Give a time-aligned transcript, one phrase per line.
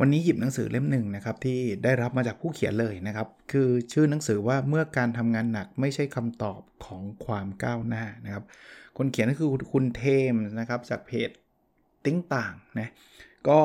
[0.00, 8.44] วันนี้หยิบหนังสือเล่มหนึ่งนะครับที่ได้รับมาจากผู้เขียนเลยนะครับ คือชื่อหนังสือว่าเมื่อการทำงานหนักไม่ใช่คำตอบของความก้าวหน้านะครับ
[8.98, 11.30] คนเขียนก็คือคุณเทมนะครับจากเพจ
[12.04, 12.88] ติ้งต่างนะ
[13.48, 13.58] ก็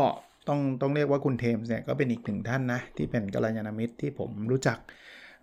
[0.48, 4.77] ต้องต้องเรียกว่าคุณเทมเนี่ยก็เป็นอีกหนึ่งท่านนะที่เป็นกัลยาณมิตรที่ผมรู้จัก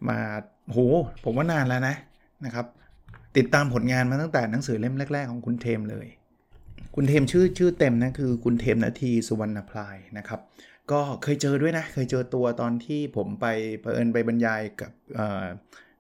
[0.09, 0.19] มา
[0.71, 0.79] โห
[1.25, 1.95] ผมว่านานแล้วนะ
[2.45, 2.67] นะครับ
[3.37, 6.07] ติดตามผลงานมาตั้งแต่หนังสือเล่มแรก ๆ ของคุณเทมเลย
[6.95, 10.41] คุณเทมชื่อชื่อเต็มนะคือคุณเทมนาทีสุวรรณพลายนะครับ
[10.93, 13.47] ก็เคยเจอด้วยนะ เคยเจอตัวตอนที่ผมไป
[13.81, 14.93] เผอิญไปบรรยายกับ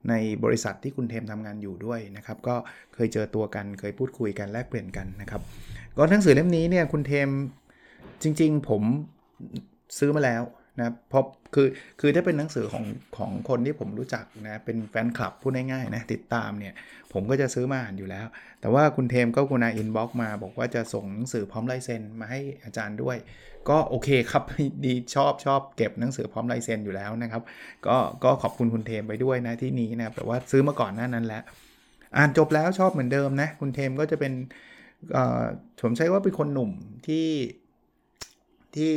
[0.09, 2.57] ในบริษัทที่คุณเทมทำงานอยู่ด้วยนะครับ ก็
[2.95, 5.43] เคยเจอตัวกันเคยพูดคุยกันแลกเปลี่ยนกันนะครับ
[5.97, 7.29] ก็หนังสือเล่มนี้เนี่ยคุณเทม
[8.23, 8.82] จริง ๆ ผม
[9.99, 10.43] ซื้อมาแล้ว
[10.80, 11.68] นะเพราะคือ
[12.00, 12.84] คือถ้าเป็นหนังสือของ
[13.16, 16.74] ของคนที่ผมรู้จักนะเป็นแฟนคลับพูดง่ายๆนะติดตามเนี่ย
[17.12, 18.26] ผมก็จะซื้อมาอ่านอยู่แล้ว
[18.60, 23.16] แต่ว่าคุณเทมก็คุณอาอินบ็อกมา บอกว่าจะส่งหนังสือพร้อมลายเซ็นมาให้อาจารย์ด้วย
[23.68, 24.42] ก็โอเคครับ
[24.84, 27.42] ดีชอบชอบเก็บหนังสือพร้อมลายเซ็นอยู่แล้วนะครับ
[27.86, 31.42] ก็ก็ขอบคุณคุณเทมไปด้วยนะที่นี้นะแต่ว่าซื้อมาก่อนหน้านั้นแล้ว
[32.16, 34.32] อ่านจบแล้วชอบเหมือนเดิมนะคุณเทมก็จะเป็น
[35.80, 36.70] ผมใช้ว่าเป็นคนหนุ่ม
[37.06, 37.26] ที่
[38.76, 38.93] ที่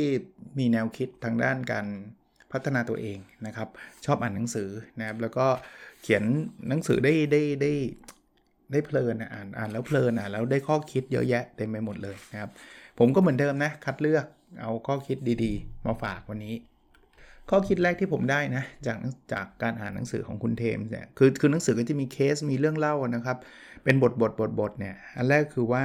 [0.58, 1.86] มีแนวคิดทางด้านการ
[2.52, 3.68] พัฒนาตัวเองนะครับ
[4.04, 5.46] ชอบอ่านหนังสือนะครับ แล้วก็
[6.02, 6.22] เขียน
[6.68, 7.72] หนังสือได้ได้ได้
[8.72, 12.50] ได้เพลินอ่านอ่านแล้วเพลินอ่านแล้วได้ข้อคิดเยอะแยะเต็มไปหมดเลยนะครับ
[12.98, 14.26] ผมก็เหมือนเดิมนะ คัดเลือก
[14.60, 16.54] เอาข้อคิดดีๆ มาฝากวันนี้
[17.50, 18.98] ข้อคิดแรกที่ผมได้นะ จาก
[19.32, 23.38] จากการอ่านหนังสือของคุณเทมเนี่ยคือคือหนังสือก็จะมีเคสมีเรื่องเล่านะครับ
[23.84, 25.82] เป็นบทบทบทบทเนี่ยอันแรกคือว่า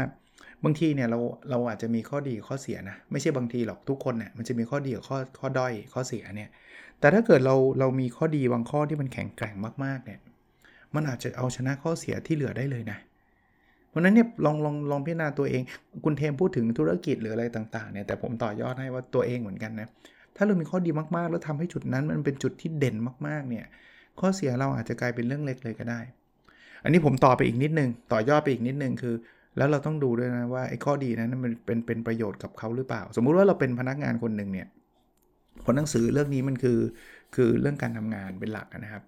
[0.63, 1.19] บางทีเนี่ยเรา
[1.49, 6.49] เราอาจจะมีข้อดีข้อเสียนะ ไม่ใช่บางทีหรอกทุกคนเนี่ยมันจะมีข้อดีกับข้อข้อด้อยข้อเสียเนี่ย
[6.99, 10.19] แต่ถ้าเกิดเราเรามีข้อดีบางข้อที่มันแข็งแกร่งมากๆเนี่ย
[10.95, 12.97] มันอาจจะเอาชนะข้อเสียที่เหลือได้เลยนะ
[13.89, 15.61] เพราะนั้นเนี่ยลองลองลองพิจารณาตัวเอง
[16.03, 19.87] คุณเทมพูดถึงธุรกิจหรืออะไรต่างๆเนี่ยแต่ผมต่อยอดให้ว่าตัวเองเหมือนกันนะ
[20.35, 22.95] ถ้าเรามีข้อดีมากๆ แล้วทำให้จุดนั้นมันเป็นจุดที่เด่น
[23.27, 23.65] มากๆเนี่ย
[24.19, 25.99] ข้อเสียเราอาจจะกลายเป็นเรื่องเล็กเลยก็ได้
[26.83, 29.15] อันนี้ผมต่อไปอีกนิดนึงต่อยอดไปอีกนิดนึงคือ
[29.57, 34.67] แล้วเราต้องดูด้วยนะว่าไอ้ข้อดีนั้นมันเป็นเป็นประโยชน์กับเขาหรือเปล่า สมมุติว่าเราเป็นพนักงานคนหนึ่งเนี่ย
[35.65, 36.79] ผลหนังสือเรื่องนี้มันคือ
[37.35, 39.03] คือเรื่องการทำงานเป็นหลักนะครับ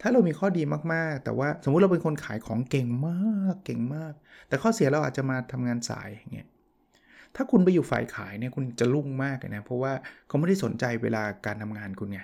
[0.00, 0.62] ถ้าเรามีข้อดี
[0.92, 4.12] มากๆ แต่ว่าสมมุติเราเป็นคนขายของเก่งมากเก่งมาก
[4.48, 6.48] แต่ข้อเสียเราอาจจะมาทำงานสายอย่างเงี้ย
[7.36, 9.92] ถ้าคุณไปอยู่ฝ่ายขายเนี่ยคุณจะรุ่งมากเลยนะเพราะว่า
[10.28, 12.20] เขาไม่ได้สนใจเวลาการทำงานคุณไง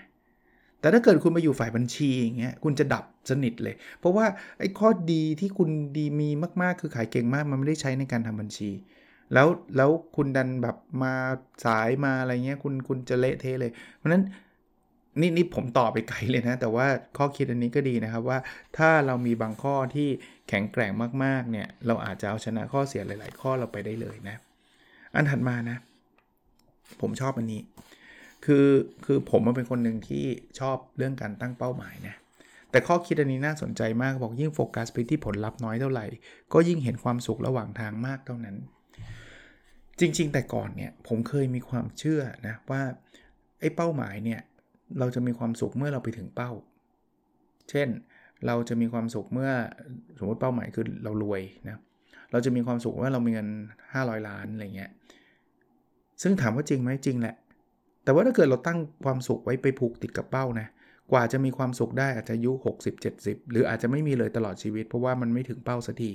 [0.85, 4.27] แต่ถ้าเกิดคุณมาอยู่ฝ่ายบัญชีอย่างเงี้ยคุณจะดับสนิทเลย เพราะว่า
[4.59, 6.29] ไอ้ข้อดีที่คุณดีมี
[6.63, 8.71] มากๆ คือขายเก่งมากมันไม่ได้ใช้ในการทำบัญชี
[9.33, 11.15] แล้วแล้วคุณดันแบบมา
[11.65, 14.23] สายมาอะไรเงี้ยคุณคุณจะเละเทะเลย เพราะนั้น
[15.21, 16.87] นี่นี่ผมต่อไปไกลเลยนะ แต่ว่า
[17.17, 18.39] ข้อคิดอันนี้ก็ดีนะครับว่า
[18.79, 20.09] ถ้าเรามีบางข้อที่
[20.49, 20.93] แข็งแกร่ง
[21.25, 24.37] มากๆเนี่ยเราอาจจะเอาชนะข้อเสียหลาย ๆ ข้อเราไปได้เลยนะ
[25.15, 25.77] อันถัดมานะ
[27.01, 27.61] ผมชอบอันนี้
[28.45, 28.69] คือ
[29.05, 30.25] คือผมมันเป็นคนหนึ่งที่
[30.59, 32.15] ชอบเรื่องการตั้งเป้าหมายนะ
[32.71, 36.07] แต่ข้อคิดอันนี้น่าสนใจมากบอกยิ่งโฟกัสไปที่ผลลัพธ์น้อยเท่าไหร่
[36.53, 38.57] ก็ยิ่งเห็นความสุขระหว่างทางมากเท่านั้น
[40.01, 42.83] จริง ๆ แต่ก่อนเนี่ยผมเคยมีความเชื่อนะว่า
[43.61, 44.41] ไอ้เป้าหมายเนี่ย
[44.99, 46.51] เราจะมีความสุขเมื่อเราไปถึงเป้า
[47.71, 47.89] เช่น
[48.47, 49.51] เราจะมีความสุขเมื่อ
[50.19, 51.79] สมมติเป้าหมายคือเรารวยนะ
[52.33, 53.49] เราจะมีความสุขว่าเรามีเงิน
[53.93, 54.91] 500 ล้านอะไรเงี้ย
[56.23, 57.37] ซึ่งถามว่าจริงไหมจริงแหละ
[58.05, 60.67] แต่ว่าถ้าเกิดเราตั้งความสุขไว้ไปผูกติดกับเป้านะ
[61.13, 66.13] กว่าจะมีความสุขได้อาจจะอายุ 60 70 หรืออาจจะไม่มีเลยตลอดชีวิต เพราะว่ามันไม่ถึงเป้าสักที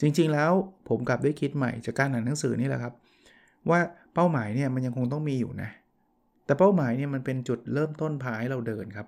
[0.00, 0.52] จริงๆแล้ว
[0.88, 2.92] ผมกลับได้คิดใหม่จากการอ่านหนังสือนี่แหละครับ
[3.70, 3.80] ว่า
[4.14, 5.70] เป้าหมายเนี่ยมันยังคงต้องมีอยู่นะ
[6.46, 9.06] แต่เป้าหมายเนี่ยมันเป็นจุดเริ่มต้นพาให้เราเดินครับ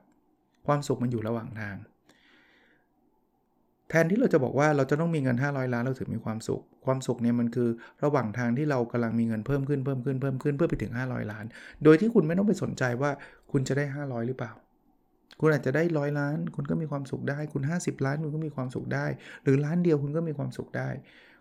[0.67, 1.77] ความสุขมันอยู่ระหว่างทาง
[3.91, 7.69] แทนที่เราจะบอกว่าเราจะต้องมีเงิน 500 ล้านเราถึงมีความสุข ความสุขเนี่ยมันคือ
[8.05, 11.45] ระหว่างทางที่เรากำลังมีเงินเพิ่มขึ้นเพิ่มขึ้นเพิ่มขึ้นเพื่อไปถึง 500 ล้าน
[11.85, 13.11] โดยที่คุณไม่ต้องไปสนใจว่า
[13.53, 14.53] คุณจะได้ 500 หรือเปล่า
[15.41, 19.07] คุณอาจจะได้ร้อยล้าน คุณก็มีความสุขได้ คุณ 50 ล้านคุณก็มีความสุขได้
[19.43, 20.89] หรือล้านเดียวคุณก็มีความสุขได้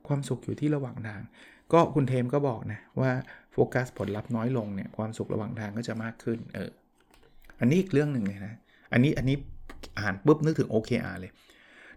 [0.08, 1.22] ความสุขอยู่ที่ระหว่างทาง
[1.74, 3.12] ก็คุณเทมก็บอกนะว่า
[3.54, 6.72] โฟกัสผลลัพธ์น้อยลงเนี่ยความสุขระหว่างทางก็จะมากขึ้นเออ
[7.60, 8.56] อันนี้อีกเรื่องหนึ่งเลยนะ
[8.94, 9.38] อันนี้อันนี้
[10.00, 11.32] อ่านปุ๊บนึกถึง OKR เลย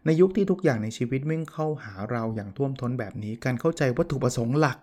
[0.06, 4.78] ในยุคที่ทุกอย่างในชีวิตมิ่งเข้าหาเราอย่างท่วมท้นแบบนี้ การเข้าใจวัตถุประสงค์หลัก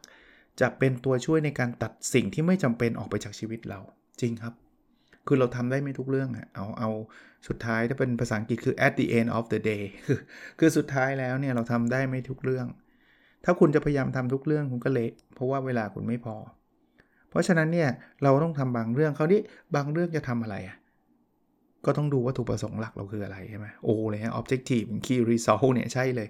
[0.61, 3.79] จะเป็นตัวช่วยในการตัดสิ่งที่ไม่จำเป็นออกไปจากชีวิตเรา
[4.21, 4.53] จริงครับ
[5.27, 6.89] คือเราทำได้ไม่ทุกเรื่องอะเอาเอา
[7.47, 10.19] สุดท้ายถ้าเป็นภาษาอังกฤษคือ at the end of the day คือ
[10.59, 12.67] คือสุดท้ายแล้วเนี่ยเราทำได้ไม่ทุกเรื่อง
[13.45, 16.35] ถ้าคุณจะพยายามทำทุกเรื่องคุณก็เละเพราะว่าเวลาคุณไม่พอ
[17.29, 17.89] เพราะฉะนั้นเนี่ย
[18.23, 19.37] เราต้องทำบางเรื่องเขาดิ
[19.75, 20.77] บางเรื่องจะทำอะไรอะ
[21.85, 26.27] ก็ต้องดูวัตถุประสงค์หลักเราคืออะไรใช่ไหมโอ้เลยฮะ objective key result เนี่ยใช่เลย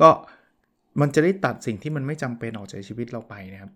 [0.00, 0.08] ก็
[1.00, 3.70] มันจะได้ตัดสิ่งที่มันไม่จำเป็นออกจากชีวิตเราไปนะครับ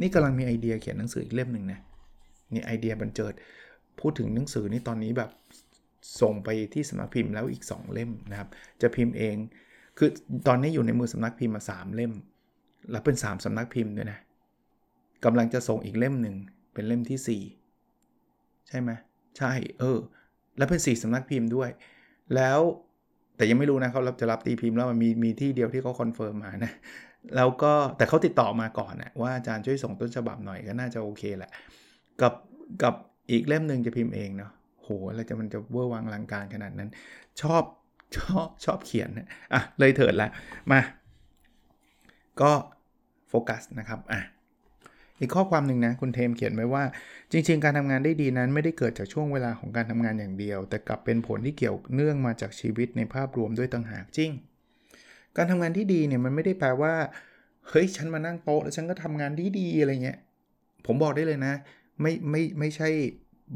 [0.00, 1.80] นี่กำลังมีไอเดียเขียนหนังสืออีกเล่มหนึ่งนะ
[2.54, 3.34] นี่ไอเดียบันเจิด
[4.00, 5.30] พูดถึงหนังสือนี่ตอนนี้แบบ
[6.20, 8.48] ส่งไปที่สำนักพิมพ์แล้วอีก 2 เล่มนะครับ
[8.82, 9.36] จะพิมพ์เอง
[9.98, 10.08] คือ
[10.46, 12.12] ตอนนี้อยู่ในมือสำนักพิมพ์มา 3 เล่ม
[12.90, 14.18] แล้วเป็น 3สำนักพิมพ์ด้วยนะ
[15.24, 16.36] กำลังจะส่งอีกเล่มหนึ่ง
[16.74, 17.40] เป็นเล่มที่
[18.08, 18.90] 4 ใช่ไหม
[19.38, 19.98] ใช่ เออ
[20.58, 21.70] แล้วเป็น 4สำนักพิมพ์ด้วย
[22.34, 22.60] แล้ว
[23.36, 26.72] แต่ยังไม่รู้นะเขารับจะรับตีพิมพ์แล้วมันมีมีที่เดียวที่เขา confirm มานะ
[27.36, 31.50] แล้วก็แต่เขาติดต่อมาก่อนนะว่าอาจารย์ช่วยส่งต้นฉบับหน่อยก็น่าจะโอเคแหละ
[32.20, 32.34] กับ
[32.82, 32.94] กับ
[33.30, 34.50] อีกเล่มหนึ่งจะพิมพ์เองเนาะ
[34.82, 36.90] โหแล้วจะมันจะเวอร์วังลังการขนาดนั้น
[37.42, 37.62] ชอบ
[38.16, 40.28] ชอบชอบเขียนนะอะเลยเถิดละ
[40.72, 40.80] มา
[42.40, 42.52] ก็
[43.28, 44.20] โฟกัสนะครับอะ
[45.20, 46.84] อีกข้อความหนึ่งนะคุณเทมเขียนไว้ว่า
[47.32, 54.30] จริง ๆ การทำงานได้ดีนั้นไม่ได้เกิดจากช่วงเวลาของการทำงานอย่างเดียว แต่กลับเป็นผลที่เกี่ยวเนื่องมาจากชีวิตในภาพรวมด้วยต่างหากจริง
[55.36, 56.94] การทำงานที่ดีเนี่ยมันไม่ได้แปลว่า
[57.68, 60.18] เฮ้ยฉันมานั่งโต๊ะแล้วฉันก็ทำงานดีดีอะไรเงี้ย
[60.86, 61.54] ผมบอกได้เลยนะ
[62.00, 62.88] ไม่ไม่ไม่ใช่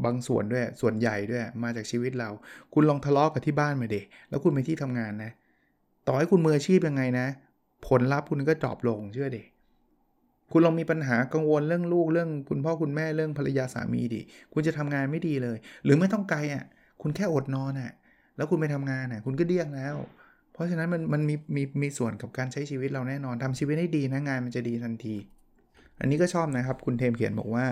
[0.05, 2.31] บางส่วนด้วยส่วนใหญ่ด้วยมาจากชีวิตเรา
[2.75, 3.97] คุณลองทะเลาะกับที่บ้านมาเด
[4.29, 5.33] แล้วคุณไปที่ทำงานนะ
[6.07, 7.27] ต่อให้คุณมืออาชีพยังไงนะ
[7.87, 9.39] ผลลัพธ์คุณก็ดรอปลงเชื่อเด
[10.53, 14.21] คุณลองมีปัญหากังวลเรื่องลูกเรื่องคุณพ่อคุณแม่เรื่องภรรยาสามีดิ
[14.53, 16.65] คุณจะทำงานไม่ดีเลย หรือไม่ต้องไกลอะ
[17.03, 17.93] คุณแค่อดนอนอะ
[18.37, 19.97] แล้วคุณไปทำงานอะ คุณก็เดี้ยงแล้ว
[20.53, 25.17] เพราะฉะนั้นมันมันมีมีมีส่วนกับการใช้ชีวิตเราแน่นอนทำชีวิตให้ดีนะงานมันจะดีทันที
[26.01, 27.65] อันนี้ก็ชอบนะครับ คุณเทมเขียนบอกว่า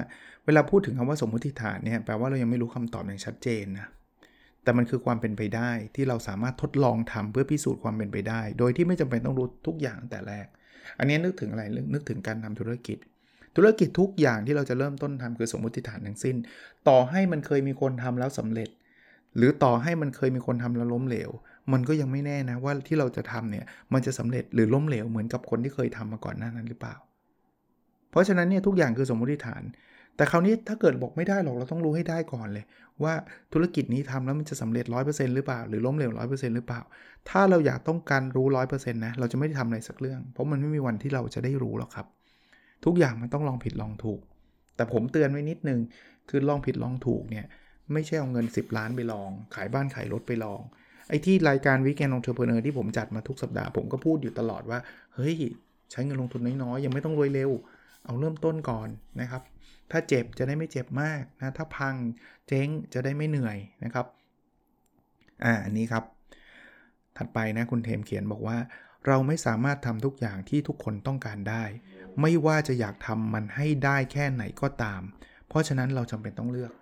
[0.46, 3.86] เวลาพูดถึงคำว่าสมมติฐานเนี่ยแปลว่าเรายังไม่รู้คำตอบอย่างชัดเจนนะ
[4.62, 10.46] แต่มันคือความเป็นไปได้ที่เราสามารถทดลองทำเพื่อพิสูจน์ความเป็นไปได้ โดยที่ไม่จำเป็นต้องรู้ทุกอย่างแต่แรก
[10.98, 11.62] อันนี้นึกถึงอะไร
[11.94, 12.98] นึกถึงการทำธุรกิจ
[13.56, 16.36] ธุรกิจทุกอย่างที่เราจะเริ่มต้นทำคือสมมติฐานทั้งสิ้น
[16.88, 18.70] ต่อให้มันเคยมีคนทำแล้วสำเร็จ
[19.36, 21.30] หรือต่อให้มันเคยมีคนทำแล้วล้มเหลว
[21.72, 26.94] มันก็ยังไม่แน่นะว่าที่เราจะทำเนี่ยมันจะสำเร็จหรือล้มเหลวเหมือนกับคนที่เคยทำมาก่อนหน้านั้นหรือเปล่า
[28.10, 29.62] เพราะฉะนั้นเนี่ยทุกอย่างคือสมมติฐาน
[30.18, 32.64] แต่คราวนี้ถ้าเกิดบอกไม่ได้หรอกเราต้องรู้ให้ได้ก่อนเลย
[33.02, 33.14] ว่า
[33.52, 36.80] ธุรกิจนี้ทำแล้วมันจะสำเร็จ 100%หรือเปล่า หรือล้มเหลว100%หรือเปล่า
[37.28, 42.06] ถ้าเราอยากต้องการรู้ 100%นะเราจะไม่ได้ทำอะไรสักเรื่อง เพราะมันไม่มีวันที่เราจะได้รู้หรอกครับ
[42.84, 44.20] ทุกอย่างมันต้องลองผิดลองถูก
[44.76, 45.80] แต่ผมเตือนไว้นิดนึง
[46.28, 47.46] คือลองผิดลองถูกเนี่ย
[47.92, 50.60] ไม่ใช่เอาเงิน 10 ล้านไปลอง ขายบ้านขายรถไปลอง
[51.08, 54.78] ไอ้ที่รายการ Weekend Entrepreneur ที่ผมจัดมาทุกสัปดาห์ผมก็พูดอยู่ตลอดว่า
[55.14, 55.34] เฮ้ย
[55.90, 57.50] ใช้เงินลงทุนน้อยๆ ยังไม่ต้องรวยเร็ว
[58.04, 58.88] เอาเริ่มต้นก่อน
[59.20, 59.42] นะครับ
[59.90, 61.94] ถ้าเจ็บจะได้ไม่เจ็บมากนะ ถ้าพัง
[62.48, 64.06] เจ๊งจะได้ไม่เหนื่อยนะครับ
[65.44, 66.04] อ่า อันนี้ครับ
[67.16, 68.58] ถัดไปนะคุณเทมเขียนบอกว่า
[69.06, 71.64] เราไม่สามารถทำทุกอย่างที่ทุกคนต้องการได้
[72.20, 75.02] ไม่ว่าจะอยากทำมันให้ได้แค่ไหนก็ตาม
[75.48, 76.72] เพราะฉะนั้นเราจำเป็นต้องเลือก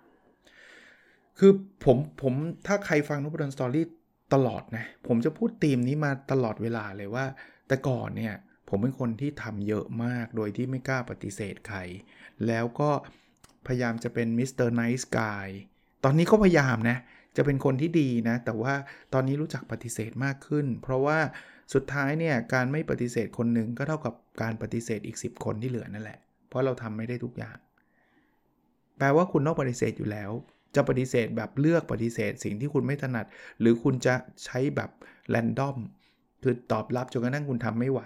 [1.39, 1.51] คือ
[1.85, 2.33] ผมผม
[2.67, 3.85] ถ้าใครฟังนพดล Story
[4.33, 7.25] ตลอดนะ ผมจะพูดธีมนี้มาตลอดเวลาเลยว่า
[7.67, 8.35] แต่ก่อนเนี่ย
[8.69, 11.79] ผมเป็นคนที่ทำเยอะมากโดยที่ไม่กล้าปฏิเสธใคร
[12.47, 12.89] แล้วก็
[13.67, 14.69] พยายามจะเป็น Mr.
[14.69, 15.47] Nice Guy
[16.03, 16.97] ตอนนี้ก็พยายามนะ
[17.37, 18.73] จะเป็นคนที่ดีนะ แต่ว่า
[19.13, 21.19] ตอนนี้รู้จักปฏิเสธมากขึ้น เพราะว่า
[21.73, 27.57] สุดท้ายเนี่ย การไม่ปฏิเสธคนหนึ่งก็เท่ากับการปฏิเสธอีก 10 คนที่เหลือนั่นแหละ เพราะเราทำไม่ได้ทุกอย่าง
[28.97, 30.31] แปลว่าคุณต้องปฏิเสธอยู่แล้ว
[30.75, 33.25] จะปฏิเสธแบบเลือกปฏิเสธ สิ่งที่คุณไม่ถนัด
[33.59, 34.15] หรือคุณจะ
[34.45, 34.89] ใช้แบบ
[35.29, 35.77] แรนดอม
[36.43, 38.01] คือตอบรับจนกระทั่งคุณทำไม่ไหว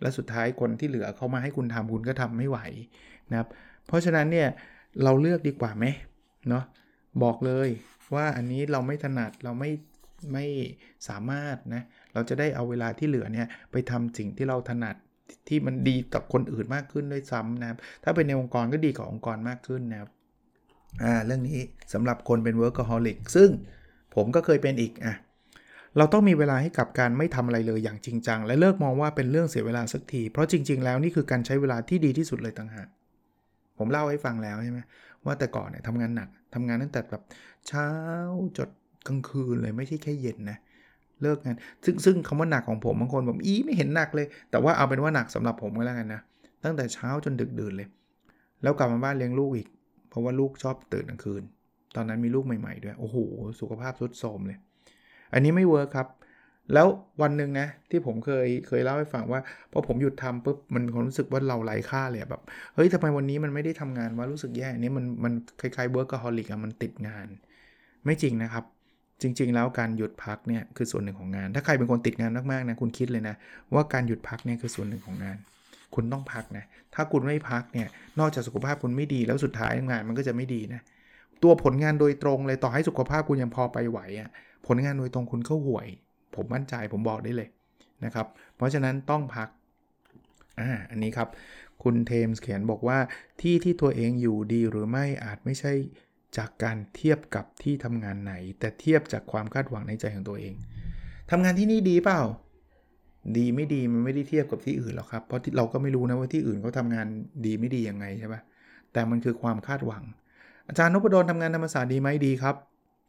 [0.00, 2.58] และสุดท้ายคนที่เหลือเขามาให้คุณทำคุณก็ทำไม่ไหว
[3.30, 3.48] นะครับ
[3.86, 4.48] เพราะฉะนั้นเนี่ย
[5.02, 5.84] เราเลือกดีกว่าไหม
[6.48, 6.64] เนาะ
[7.22, 7.68] บอกเลย
[8.14, 9.70] ว่าอันนี้เราไม่ถนัดเราไม่
[10.32, 10.46] ไม่
[11.08, 11.82] สามารถนะ
[12.14, 14.96] เราจะได้เอาเวลาที่เหลือเนี่ยไปทำสิ่งที่เราถนัด
[15.48, 20.10] ที่มันดีกับคนอื่นมากขึ้นด้วยซ้ำนะครับ ถ้าเป็นในองค์กรก็ดีกับองค์กรมากขึ้นนะครับ
[21.02, 21.58] อ่าเรื่องนี้
[21.92, 23.50] สำหรับคนเป็น workaholic ซึ่ง
[24.14, 25.14] ผมก็เคยเป็นอีกอะ
[25.98, 32.88] เราต้องมีเวลาให้กับการไม่ทำอะไรเลยอย่างจริงจัง และเลิกมองว่าเป็นเรื่องเสียเวลาสักที เพราะจริง ๆ แล้วนี่คือการใช้เวลาที่ดีที่สุดเลยต่างหาก
[33.78, 34.80] ผมเล่าให้ฟังแล้วใช่ไหม
[35.24, 37.22] ว่าแต่ก่อนเนี่ยทำงานหนักทำงานตั้งแต่แบบ
[37.68, 37.88] เช้า
[38.58, 38.68] จด
[39.08, 40.58] กลางคืนเลยไม่ใช่แค่เย็นนะ
[41.22, 46.20] เลิกงานซึ่งซึ่งคำว่าหนักของผมบางคนบอกอีไม่เห็นหนักเลย แต่ว่าเอาเป็นว่าหนักสำหรับผมก็แล้วกันนะ
[46.64, 47.88] ตั้งแต่เช้าจนดึกดื่นเลย
[48.62, 49.68] แล้วกลับมาบ้านเลี้ยงลูกอีก
[50.08, 51.42] เพราะว่าลูกชอบตื่นกลางคืน
[51.96, 53.16] ตอนนั้นมีลูกใหม่ๆด้วยโอ้โห
[53.60, 54.58] สุขภาพทรุดโทรมเลย
[55.32, 56.06] อันนี้ไม่เวิร์คครับ
[56.72, 56.86] แล้ว
[57.22, 59.40] วันหนึ่งนะที่ผมเคยเคยเล่าให้ฟังว่า
[59.72, 62.42] พอผมหยุดทำปุ๊บมันความรู้สึกว่าเราไร้ค่าเลยแบบ
[62.74, 67.26] เฮ้ยทำไมวันนี้มันไม่ได้ทำงานว่ารู้สึกแย่นี่มันมันคล้ายๆ workaholic อะมันติดงาน
[68.04, 68.64] ไม่จริงนะครับ
[69.22, 73.34] จริง ๆ แล้วการหยุดพักเนี่ยคือส่วนหนึ่งของงาน ถ้าใครเป็นคนติดงานมากๆนะคุณคิดเลยนะ
[73.74, 75.36] ว่าการหยุดพักเนี่ยคือส่วนหนึ่งของงาน
[75.94, 80.80] คุณต้องพักนะถ้าคุณไม่พักเนี่ยนอกจากสุขภาพคุณไม่ดีแล้วสุดท้ายงานมันก็จะไม่ดีนะ
[81.42, 84.30] ตัวผลงานโดยตรงเลยต่อให้สุขภาพคุณยังพอไปไหวอะ
[84.66, 85.88] ผลงานโดยตรงคุณก็ห่วย
[86.36, 87.48] ผมมั่นใจผมบอกได้เลย
[88.04, 88.26] นะครับ
[88.56, 89.48] เพราะฉะนั้นต้องพัก
[90.60, 91.28] อ่าอันนี้ครับ
[91.82, 92.98] คุณเทมส์เขียนบอกว่า
[93.40, 95.72] ที่ที่ตัวเองอยู่ดีหรือไม่อาจไม่ใช่
[96.36, 100.54] จากการเทียบกับที่ทำงานไหน แต่เทียบจากความคาดหวังในใจของตัวเอง
[101.30, 102.20] ทำงานที่นี่ดีเปล่า
[103.36, 107.06] ดีไม่ดีมันไม่ได้เทียบกับที่อื่นหรอกครับ เพราะเราก็ไม่รู้นะว่าที่อื่นเขาทางาน
[107.46, 108.40] ดีไม่ดียังไงใช่ปะ
[108.92, 110.02] แต่มันคือความคาดหวัง
[110.68, 112.54] อาจารย์นพดลทำงานธรรมศาสตร์ดีไหมดีครับ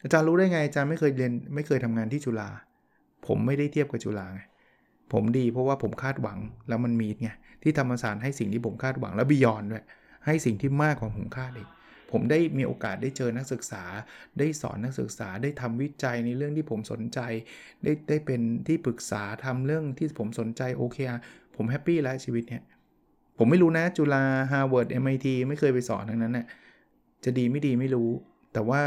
[0.04, 2.50] อาจารย์รู้ได้ไงอาจารย์ไม่เคยเรียนไม่เคยทำงานที่จุฬา
[3.26, 4.42] ผมไม่ได้เทียบกับจุฬาไง
[5.14, 7.30] ผมดีเพราะว่าผมคาดหวังแล้วมันมีไง
[7.64, 9.84] ที่ธรรมศาสตร์ให้สิ่งที่ผมคาดหวังแล้ว beyond ด้วย
[10.26, 11.70] ให้สิ่งที่มากกว่าผมคาดอีก
[12.12, 13.84] ผมได้มีโอกาสได้เจอนักศึกษา
[14.40, 17.20] ได้สอนนักศึกษาได้ทำวิจัยในเรื่องที่ผมสนใจ
[17.84, 20.98] ได้ได้เป็นที่ปรึกษาทำเรื่องที่ผมสนใจโอเค
[21.56, 22.64] ผม happy แล้วชีวิตเนี่ย
[23.38, 26.46] ผมไม่รู้นะจุฬาฮาร์วาร์ด MIT ไม่เคยไปสอนทั้งนั้นน่ะ
[27.24, 28.10] จะดีไม่ดีไม่รู้
[28.54, 28.82] แต่ว่า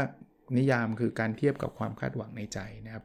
[0.57, 3.03] นิยามคือการเทียบกับความคาดหวังในใจนะครับ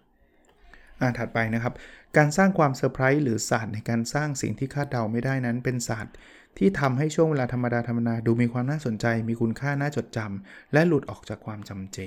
[1.00, 1.74] อ่าถัดไปนะครับ
[2.16, 6.14] การสร้างความเซอร์ไพรส์หรือศาสตร์ในการสร้างสิ่งที่คาดเดาไม่ได้นั้นเป็นศาสตร์
[6.58, 11.98] ที่ทำให้ช่วงเวลาธรรมดาธรรมดาดูมีความน่าสนใจ มีคุณค่าน่าจดจำและหลุดออกจากความจำเจ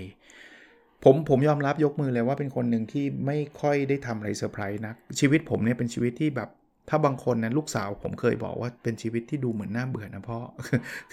[1.04, 6.50] ผมผมยอมรับยกมือเลยว่าเป็นคนหนึ่งที่ไม่ค่อยได้ทำอะไรเซอร์ไพรส์นะชีวิตผมเนี่ยเป็นชีวิตที่แบบ
[6.90, 10.40] ถ้าบางคนนะลูกสาวผมเคยบอกว่าเป็นชีวิตที่ดูเหมือนน่าเบื่อนะพ่อ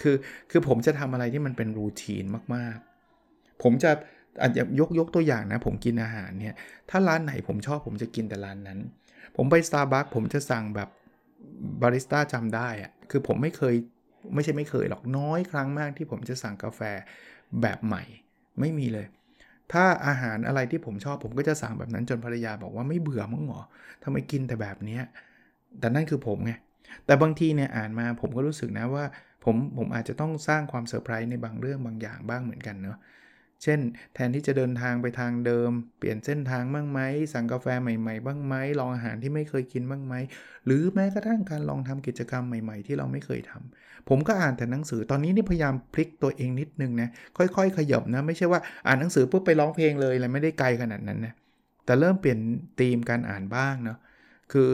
[0.01, 0.15] คือ
[0.51, 2.23] คือผมจะทำอะไรที่มันเป็นรูทีน
[2.55, 3.91] มากๆ ผมจะ
[4.41, 6.55] อาจจะยกยกตัวอย่างนะ ผมกินอาหารเนี่ย
[6.89, 8.79] ถ้าร้านไหนผมชอบผมจะกินแต่ร้านนั้น
[9.35, 10.89] ผมไป Starbucks ผมจะสั่งแบบ
[11.81, 13.75] บาริสต้าจำได้อะคือผมไม่เคย
[14.33, 16.81] ไม่ใช่ไม่เคยหรอกน้อยครั้งมากที่ผมจะสั่งกาแฟ
[17.61, 18.03] แบบใหม่
[18.59, 19.07] ไม่มีเลย
[19.73, 23.61] ถ้าอาหารอะไรที่ผมชอบผมก็จะสั่งแบบนั้นจนภรรยาบอกว่าไม่เบื่อมั้งหรอ
[24.03, 24.99] ทำไมกินแต่แบบนี้
[25.79, 26.51] แต่นั่นคือผมไง
[27.05, 29.05] แต่บางทีเนี่ยอ่านมาผมก็รู้สึกนะว่า
[29.43, 32.97] ผมผมอาจจะต้องสร้างความเซอร์ไพรส์ในบางเรื่องบางอย่างบ้างเหมือนกันเนาะ
[33.63, 33.79] เช่น
[34.13, 36.99] แทนที่จะเดินทางไปทางเดิม เปลี่ยนเส้นทางบ้างไหม
[37.33, 40.15] สั่งกาแฟใหม่ ๆ บ้างไหม ลองอาหารที่ไม่เคยกินบ้างไหม
[40.65, 51.33] หรือแม้กระทั่งการลองทำกิจกรรมใหม่ ๆ ที่เราไม่เคยทำผมก็อ่านแต่หนังสือ ตอนนี้นี่พยายามพลิกตัวเองนิดนึงนะ ค่อยๆ ขยับนะ ไม่ใช่ว่าอ่านหนังสือปุ๊บไปร้องเพลงเลยอะไรไม่ได้ไกลขนาดนั้นนะ
[51.85, 52.39] แต่เริ่มเปลี่ยน
[52.79, 53.97] ธีมการอ่านบ้างเนาะ
[54.51, 54.69] คือ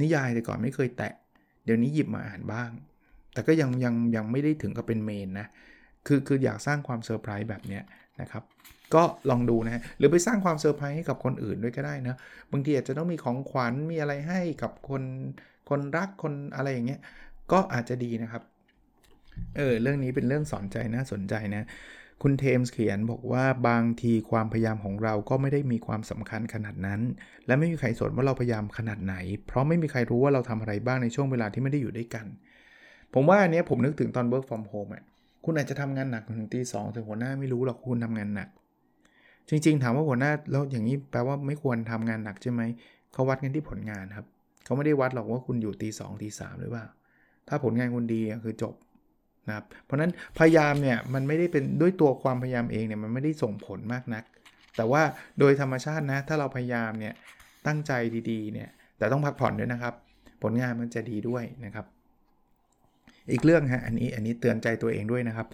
[0.00, 1.12] นิยายแต่ก่อนไม่เคยแตะ
[1.64, 2.70] เดี๋ยวนี้หยิบมาอ่านบ้าง
[3.32, 5.46] แต่ก็ยังยังยังไม่ได้ถึงกับเป็น main นะ
[6.06, 7.82] คือคืออยากสร้างความเซอร์ไพรส์แบบเนี้ย
[8.22, 8.44] นะครับ
[8.94, 12.16] ก็ลองดูนะฮะหรือไปสร้างความเซอร์ไพรส์ให้กับคนอื่นด้วยก็ได้นะ
[12.52, 15.02] บางทีอาจจะต้องมีของขวัญมีอะไรให้กับคน
[15.68, 17.00] คนรักคนอะไรอย่างเงี้ย
[17.52, 18.42] ก็อาจจะดีนะครับ
[19.56, 21.64] เออเรื่องนี้เป็นเรื่องสอนใจน่าสนใจนะ
[22.22, 27.00] คุณเทมส์เขียนบอกว่าบางทีความพยายามของเราก็ไม่ได้มีความสำคัญขนาดนั้น
[27.46, 32.26] และไม่มีใครสนว่าเราพยายามขนาดไหน เพราะไม่มีใครรู้ว่าเราทำอะไรบ้างในช่วงเวลาที่ไม่ได้อยู่ด้วยกัน
[33.14, 35.04] ผมว่าอันนี้ผมนึกถึงตอน work from home อะ
[35.44, 38.48] คุณอาจจะทำงานหนักถึงตีสองถึงหัวหน้าไม่รู้หรอกคุณทำงานหนัก
[39.48, 42.62] จริง ๆ ถามว่าหัวหน้าแล้วอย่างนี้แปลว่าไม่ควรทำงานหนักใช่ไหม
[43.12, 44.26] เขาวัดกันที่ผลงานครับ
[44.64, 46.86] เขาไม่ได้วัดหรอกว่าคุณอยู่ตีสองตีสามหรือเปล่า
[47.48, 48.74] ถ้าผลงานคุณดีคือจบ
[49.48, 54.24] นะครับเพราะนั้นพยายามเนี่ยมันไม่ได้เป็นด้วยตัวความพยายามเองเนี่ยมันไม่ได้ส่งผลมากนัก
[54.76, 55.02] แต่ว่า
[55.38, 57.14] โดยธรรมชาตินะถ้าเราพยายามเนี่ย
[57.66, 57.92] ตั้งใจ
[58.30, 58.68] ดีๆเนี่ย
[58.98, 59.94] แต่ต้องพักผ่อนด้วยนะครับ
[60.42, 61.86] ผลงานมันจะดีด้วยนะครับ
[63.32, 65.46] อีกเรื่องฮะอันนี้อันนี้เตือนใจตัวเองด้วยนะครับ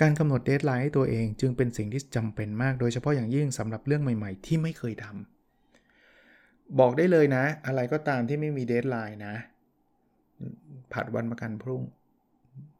[0.00, 9.34] การกำหนด deadline ให้ตัวเองจึงเป็นสิ่งที่จำเป็นมากโดยเฉพาะอย่างยิ่งสำหรับเรื่องใหม่ๆ ที่ไม่เคยทำบอกได้เลยนะ อะไรก็ตามที่ไม่มี deadline นะ
[10.92, 11.82] ผัดวันประกันพรุ่ง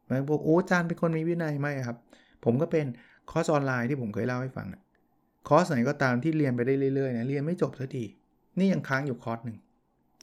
[0.09, 1.97] บางพวกโอ้อาจารย์เป็นคนมีวินัยไหมครับ
[2.45, 2.87] ผมก็เป็น
[3.31, 4.67] คอร์สออนไลน์ที่ผมเคยเล่าให้ฟัง
[5.49, 8.05] คอร์สไหนก็ตามที่เรียนไปได้เรื่อยๆนะเรียนไม่จบสักที
[8.59, 9.59] นี่ยังค้างอยู่คอร์สหนึ่ง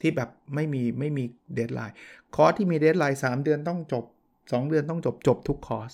[0.00, 1.24] ที่แบบไม่มีไม่มี
[1.54, 1.96] deadline
[2.34, 4.04] คอร์สที่มี deadline 3เดือนต้องจบ
[4.36, 5.92] 2 เดือนต้องจบจบทุกคอร์ส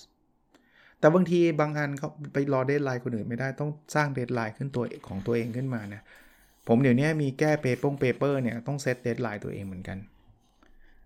[0.99, 6.01] แต่บางทีบางอันเขาไปรอ deadline คนอื่นไม่ได้ต้องสร้าง deadline ขึ้นตัวของตัวเองขึ้นมานะ
[6.67, 9.97] ผมเดี๋ยวนี้มีแก้ paper paper เนี่ยต้อง set deadline ตัวเองเหมือนกัน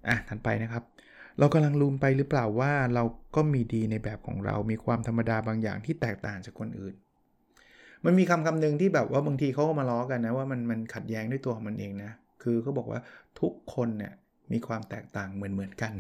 [0.08, 0.84] อะถัดไปนะครับ
[1.40, 3.04] เรากำลังลืมไปหรือเปล่าว่าเรา
[3.36, 6.94] ก็มีดีในแบบของเรา มีความธรรมดาบางอย่างที่แตกต่างจากคนอื่น
[8.06, 12.12] มันมีคำคำหนึ่งที่แบบว่าบางทีเขาก็มาล้อกันนะว่ามันมันขัดแย้งด้วยตัวของมันเองนะ
[12.44, 13.00] คือเขาบอกว่า
[13.40, 14.14] ทุกคนเนี่ย
[14.54, 15.94] มีความแตกต่างเหมือนเหมือนกัน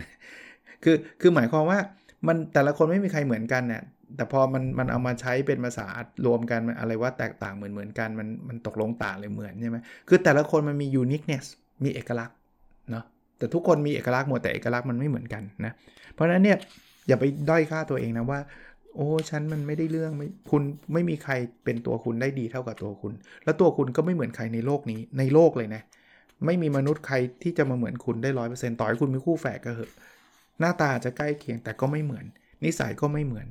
[0.83, 1.79] คือคือหมายความว่า
[2.27, 3.83] มันแต่ละคนไม่มีใครเหมือนกันเนี่ย
[4.15, 5.87] แต่พอมันมันเอามาใช้เป็นภาษา
[6.25, 9.77] รวมกันอะไรว่าแตกต่างเหมือนเหมือนกันมันมันตกลงต่างเลยเหมือนใช่ไหม
[10.07, 11.45] คือแต่ละคนมันมี uniqueness
[11.83, 12.35] มีเอกลักษณ์
[12.91, 13.03] เนาะ
[13.37, 15.73] แต่ทุกคนมีเอกลักษณ์หมดแต่เอกลักษณ์มันไม่เหมือนกันนะ
[16.13, 16.57] เพราะฉะนั้นเนี่ย
[17.07, 18.39] อย่าไปด้อยค่าตัวเองนะว่า
[18.95, 20.63] โอ้ฉันมันไม่ได้เรื่องไม่คุณ
[20.93, 23.13] ไม่มีใครเป็นตัวคุณได้ดีเท่ากับตัวคุณ
[23.43, 25.81] แล้วตัวคุณก็ไม่เหมือนใครในโลกนี้ในโลกเลยนะ
[26.45, 29.91] ไม่มีมนุษย์ใครที่จะมาเหมือนคุณได้ร้อยเปอร์เซ็นต์ต่อให้คุณมีคู่แฝดก็เหอะ
[30.59, 32.25] หน้าตาจะใกล้เคียงแต่ก็ไม่เหมือน
[32.63, 33.47] นิสัยก็ไม่เหมือน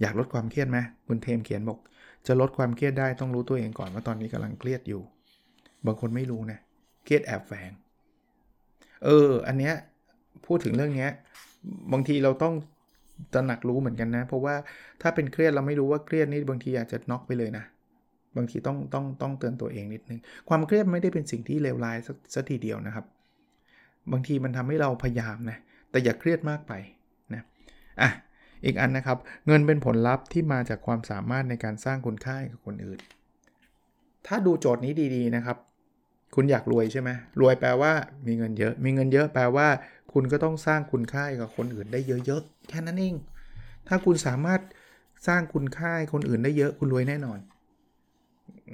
[0.00, 1.78] อยากลดความเครียดไหมคุณเทมเขียนบอก
[2.26, 5.02] จะลดความเครียดได้ต้องรู้ตัวเองก่อนว่าตอนนี้กำลังเครียดอยู่
[5.86, 6.58] บางคนไม่รู้นะ
[7.04, 7.70] เครียดแอบแฝง
[9.04, 9.74] เออ อันเนี้ย
[10.46, 11.10] พูดถึงเรื่องเนี้ย
[11.92, 12.54] บางทีเราต้อง
[13.34, 14.54] ตระหนักรู้เหมือนกันนะ เพราะว่า
[15.02, 17.64] ถ้าเป็นเครียดเราไม่รู้ว่าเครียดนี่บางทีอาจจะน็อกไปเลยนะ
[18.36, 21.96] บางทีต้องต้องต้องเตือนตัวเองนิดนึง ความเครียดไม่ได้เป็นสิ่งที่เลวร้าย
[22.34, 23.04] สักทีเดียวนะครับ
[24.12, 25.58] บางทีมันทำให้เราพยายามนะ
[25.90, 26.72] แต่อย่าเครียดมากไป
[27.34, 27.42] นะ
[28.00, 28.10] อะ
[28.64, 33.00] อีกอันนะครับ เงินเป็นผลลัพธ์ที่มาจากความสามารถในการสร้างคุณค่ากับคนอื่น
[34.26, 35.56] ถ้าดูโจทย์นี้ดีๆนะครับ
[36.34, 37.92] คุณอยากรวยใช่ไหมรวยแปลว่า
[38.26, 39.68] มีเงินเยอะ มีเงินเยอะแปลว่า
[40.12, 43.14] คุณก็ต้องสร้างคุณค่ากับคนอื่นได้เยอะๆ แค่นั้นเอง
[43.88, 44.60] ถ้าคุณสามารถ
[45.26, 47.38] สร้างคุณค่าคนอื่นได้เยอะ คุณรวยแน่นอน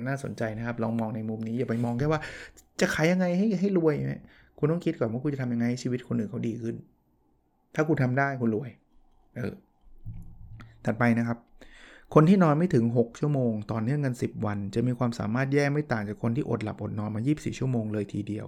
[0.06, 2.20] น่าสนใจนะครับ ลองมองในมุมนี้อย่าไปมองแค่ว่า
[2.80, 4.14] จะขายยังไงให้ให้รวยไหม
[4.58, 6.76] คุณต้องคิดก่อนว่าคุณจะทำยังไงชีวิตคนอื่นเขาดีขึ้น
[7.74, 8.70] ถ้าคุณทำได้คุณรวย
[9.36, 9.54] เออ
[10.84, 11.38] ถัดไปนะครับ
[12.14, 18.46] คนที่นอนไม่ถึง 6 ชั่วโมงต่อเนื่องกัน 10 วัน จะมีความสามารถแย่ไม่ต่างจากคนที่อดหลับอดนอนมา 24 ชั่วโมงเลยทีเดียว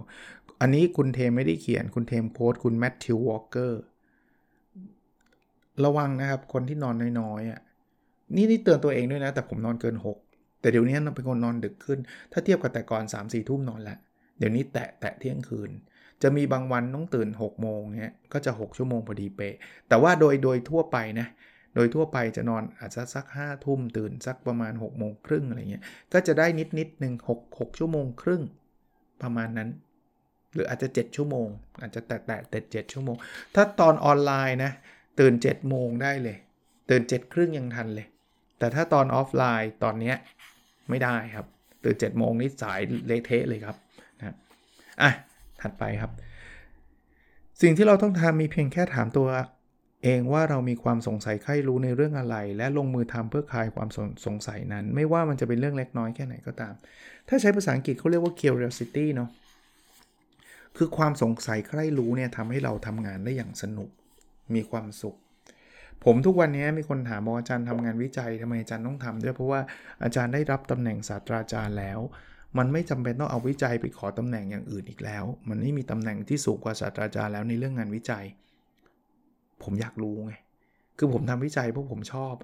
[0.61, 3.81] อันนี้คุณเทมไม่ได้เขียน คุณเทมโค้ดคุณแมทธิววอลเกอร์
[5.85, 7.59] ระวังนะครับ คนที่นอนน้อยๆอะ
[8.35, 10.24] นี่นี่เตือนตัวเองด้วยนะ แต่ผมนอนเกิน 6
[10.65, 11.99] แต่เดี๋ยวนี้เป็นคนนอนดึกขึ้น
[12.31, 13.97] ถ้าเทียบกับแต่ก่อน3 4ทุ่มนอนแล้ว
[14.37, 15.71] เดี๋ยวนี้แตะแตะเที่ยงคืน
[16.21, 19.55] จะมีบางวันต้องตื่น6โมงเนี้ยก็จะ 6 ชั่วโมงพอดีเป๊ะ
[19.87, 21.27] แต่ว่าโดยโดยทั่วไปนะ
[21.75, 28.41] โดยทั่วไปจะนอนอาจจะสัก5ทุ่มตื่นสักประมาณ6โมงครึ่งอะไรเงี้ย ก็จะได้นิดนิดหนึ่ง6 6ชั่วโมงครึ่ง
[29.21, 29.69] ประมาณนั้น
[30.53, 31.47] หรืออาจจะ 7 ชั่วโมง
[31.81, 33.15] อาจจะแตะแตะเต็ดเชั่วโมง
[33.55, 34.71] ถ้าตอนออนไลน์นะ
[35.19, 36.37] ตื่น7โมงได้เลย
[36.89, 38.07] ตื่น7ครึ่งยังทันเลย
[38.59, 40.15] แต่ถ้าตอนออฟไลน์ตอนเนี้ย
[40.89, 41.45] ไม่ได้ครับ
[41.83, 43.75] ตื่น7โมงนี่สายเละเทะเลยครับ
[44.19, 44.35] นะ
[45.01, 45.11] อะ
[45.61, 46.11] ถัดไปครับ
[47.61, 49.27] สิ่งที่เราต้องทำมีเพียงแค่ถามตัว
[50.03, 56.73] เองว่าเรามีความสงสัยใครรู้ในเรื่องอะไร และลงมือทำเพื่อคลายความสสงสัยนั้น ไม่ว่ามันจะเป็นเรื่องเล็กน้อยแค่ไหนก็ตาม
[57.29, 59.29] ถ้าใช้ภาษาอังกฤษเขาเรียกว่า curiosity เนาะ
[60.77, 63.89] คือความสงสัยใคร่รู้เนี่ยทำให้เราทำงานได้อย่างสนุก
[64.55, 65.15] มีความสุข
[66.03, 69.61] ผมทุกวันนี้มีคนถามบอกอาจารย์ทำงานวิจัยทำไมอาจารย์ต้องทำด้วยเพราะว่า
[70.03, 71.99] อาจารย์ได้รับตำแหน่งศาสตราจารย์แล้ว
[72.57, 78.25] มันไม่จำเป็นต้องเอาวิจัยไปขอตำแหน่งอย่างอื่นอีกแล้ว มันไม่มีตำแหน่งที่สูงกว่าศาสตราจารย์แล้วในเรื่องงานวิจัย
[79.63, 80.33] ผมอยากรู้ไง
[80.97, 82.35] คือผมทำวิจัยเพราะผมชอบ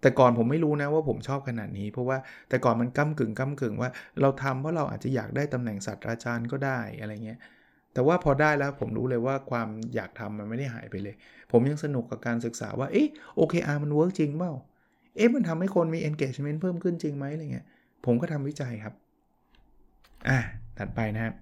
[0.00, 3.90] แต่ก่อนผมไม่รู้นะว่าผมชอบขนาดนี้ เพราะว่าแต่ก่อนมันก้ากึ่งก้ากึ่งว่า
[4.20, 7.38] เราทำเพราะเราอาจจะอยากได้ตำแหน่งศาสตราจารย์ก็ได้อะไรเงี้ย
[7.96, 11.14] แต่ว่าพอได้แล้วผมรู้เลยว่าความอยากทำมันไม่ได้หายไปเลย
[11.52, 14.52] ผมยังสนุกกับการศึกษาว่าเอ๊ะ OKR มัน work จริงเปล่า
[15.16, 17.66] เอ๊ะมันทำให้คนมี engagement เพิ่มขึ้นจริงไหมอะไรเงี้ย
[18.04, 18.94] ผมก็ทำวิจัยครับ
[20.28, 20.38] อะ
[20.78, 21.34] ถัดไปนะครับ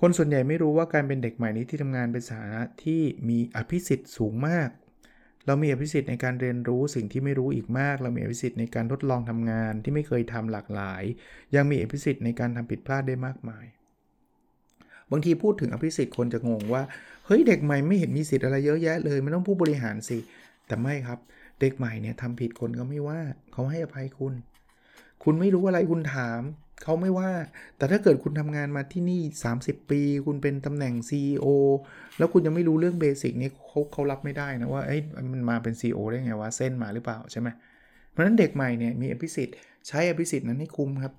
[0.00, 4.68] คนส่วนใหญ่ไม่รู้ว่าการเป็นเด็กใหม่นี้ที่ทำงานเป็นสถานะที่มีอภิสิทธิ์สูงมาก
[5.46, 11.02] เรามีอภิสิทธิ์ในการเรียนรู้สิ่งที่ไม่รู้อีกมาก เรามีอภิสิทธิ์ในการทดลองทำงานที่ไม่เคยทำหลากหลาย
[11.54, 13.64] ยังมีอภิสิทธิ์ในการทำผิดพลาดได้มากมาย
[15.12, 16.82] บางทีพูดถึงอภิสิทธิ์คนจะงงว่า
[17.26, 20.18] เฮ้ยเด็กใหม่ไม่เห็นมีสิทธิ์อะไรเยอะแยะเลยไม่ต้องผู้บริหารสิ
[20.66, 21.18] แต่ไม่ครับ
[21.60, 23.20] เด็กใหม่เนี่ยทำผิดคนก็ไม่ว่า
[23.52, 24.34] เขาให้อภัยคุณ
[25.24, 26.40] คุณไม่รู้อะไรคุณถาม
[26.82, 27.30] เขาไม่ว่า
[27.76, 29.20] แต่ถ้าเกิดคุณทำงานมาที่นี่
[29.56, 31.46] 30 ปี คุณเป็นตำแหน่ง CEO
[32.18, 35.00] แล้วคุณยังไม่รู้เรื่องเบสิกนี้เขาเขารับไม่ได้นะว่าเอ้ย
[35.32, 37.48] มันมาเป็น CEO ได้ไงวะเส้นมาหรือเปล่าใช่ไหม
[38.10, 39.56] เพราะฉะนั้นเด็กใหม่เนี่ยมีอภิสิทธิ์
[39.88, 41.12] ใช้อภิสิทธิ์นั้นให้คุ้มครับ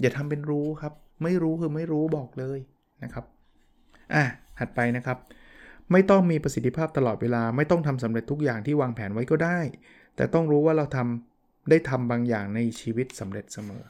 [0.00, 2.58] อย่าทำเป็นรู้ครับ ไม่รู้คือไม่รู้บอกเลย
[3.04, 3.24] นะครับ
[4.14, 4.24] อะ
[4.58, 5.18] ถัดไปนะครับ
[5.92, 9.58] ไม่ต้องมีประสิทธิภาพตลอดเวลา ไม่ต้องทำสำเร็จทุกอย่างที่วางแผนไว้ก็ได้
[10.16, 13.82] แต่ต้องรู้ว่าเราทำได้ทำบางอย่างในชีวิตสำเร็จเสมอ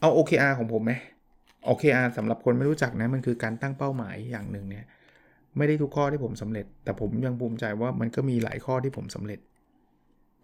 [0.00, 0.92] เอา OKR ของผมไหม
[1.68, 4.84] OKR สำหรับคนไม่รู้จักนะมันคือการตั้งเป้าหมายอย่างหนึ่งเนี่ย
[5.56, 9.40] ไม่ได้ทุกข้อที่ผมสำเร็จ แต่ผมยังภูมิใจว่ามันก็มีหลายข้อที่ผมสำเร็จ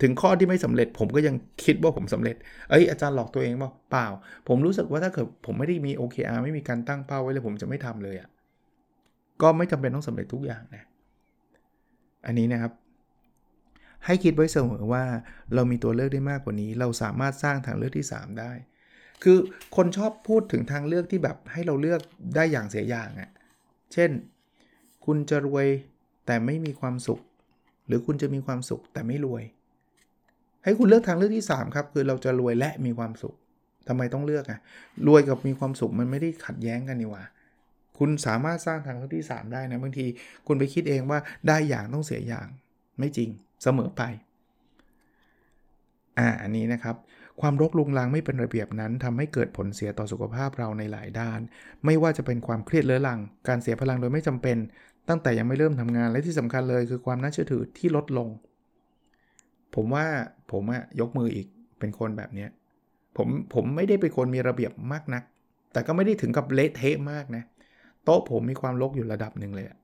[0.02, 1.34] ถึงข้อที่ไม่สำเร็จผมก็ยัง
[1.64, 2.36] คิดว่าผมสำเร็จ
[2.70, 4.06] เอ้ยอาจารย์หลอกตัวเองว่าเปล่า
[4.48, 8.28] ผมรู้สึกว่าถ้าเกิดผมไม่ได้มี OKR ไม่มีการตั้งเป้าไว้เลยผมจะไม่ทำเลยอะ่ะ
[9.42, 10.84] ก็ไม่จำเป็นต้องสำเร็จทุกอย่างนะ
[12.26, 12.72] อันนี้นะครับ
[14.06, 15.04] ให้คิดไว้เสมอว่า
[15.54, 18.52] เรามีตัวเลือกได้มากกว่านี้ เราสามารถสร้างทางเลือกที่ 3 ได้
[19.22, 19.38] คือ
[19.76, 22.00] คนชอบพูดถึงทางเลือกที่แบบให้เราเลือก
[22.36, 23.30] ได้อย่างเสียอย่างอะ่ะ
[23.92, 24.10] เช่น
[25.04, 25.66] คุณจะรวย
[26.26, 27.20] แต่ไม่มีความสุข
[27.86, 29.42] หรือคุณจะมีความสุขแต่ไม่รวย
[30.64, 33.34] ให้คุณเลือกทางเลือกที่ 3 ครับ คือเราจะรวยและมีความสุข
[33.88, 34.60] ทำไมต้องเลือกอะ่ะ
[35.06, 37.24] รวยกับมีความสุขมันไม่ได้ขัดแย้งกันนี่หว่า
[37.98, 40.06] คุณสามารถสร้างทางเลือกที่ 3 ได้นะบางที
[40.46, 41.18] คุณไปคิดเองว่า
[41.48, 42.46] ได้อย่างต้องเสียอย่าง
[42.98, 43.30] ไม่จริง
[43.62, 44.02] เสมอไป
[46.18, 46.96] อ่าอันนี้นะครับ
[47.40, 51.40] ความรกลุงลังไม่เป็นระเบียบนั้นทำให้เกิดผลเสียต่อสุขภาพเราในหลายด้าน
[51.84, 54.56] ไม่ว่าจะเป็นความเครียดเรื้อรัง การเสียพลังโดยไม่จำเป็น
[55.08, 58.28] ตั้งแต่ยังไม่เริ่มทำงานและที่สำคัญเลยคือความน่าเชื่อถือที่ลดลง
[59.74, 60.06] ผมว่า
[60.52, 61.46] ผมอะยกมืออีก
[61.78, 62.50] เป็นคนแบบเนี้ย
[63.16, 65.22] ผมผมไม่ได้เป็นคนมีระเบียบมากนัก
[65.72, 67.42] แต่ก็ไม่ได้ถึงกับเละเทะมากนะ
[68.04, 69.78] โต๊ะผมมีความรกอยู่ระดับหนึ่งเลยอะ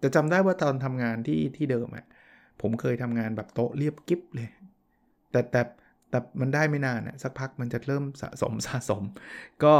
[0.00, 2.04] แต่จำได้ว่าตอนทำงานที่ที่เดิมอะ
[2.60, 4.48] ผมเคยทำงานแบบโต๊ะเรียบกิ๊บเลย
[5.32, 5.62] แต่แต่
[6.10, 9.02] แต่มันได้ไม่นานอะสักพักมันจะเริ่มสะสมสะสม
[9.64, 9.74] ก็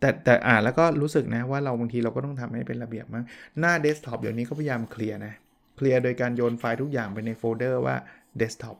[0.00, 3.24] แต่แต่อ่านแล้วก็รู้สึกนะว่าเราบางทีเราก็ต้องทำให้เป็นระเบียบมั้ง
[3.60, 5.32] หน้าเดสก์ท็อปเดี๋ยวนี้ก็พยายามเคลียร์นะ
[5.76, 7.96] เคลียร์โดยการโยนไฟล์ทุกอย่างไปในโฟลเดอร์ว่า
[8.38, 8.76] เดสก์ท็อป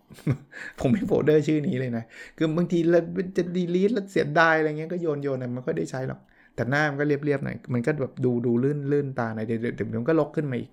[0.79, 2.05] ผมมีโฟลเดอร์ชื่อนี้เลยนะ
[2.37, 3.01] คือบางทีเรา
[3.37, 6.21] จะ delete แล้วเสียดายอะไรเงี้ยก็โยนโยนมันก็ได้ใช้หรอก
[6.55, 10.71] แต่หน้ามันก็เรียบๆหน่อย มันก็แบบดูดูลื่นลื่นตาหน่อยเดี๋ยวเดี๋ยวมันก็รกขึ้นมาอีก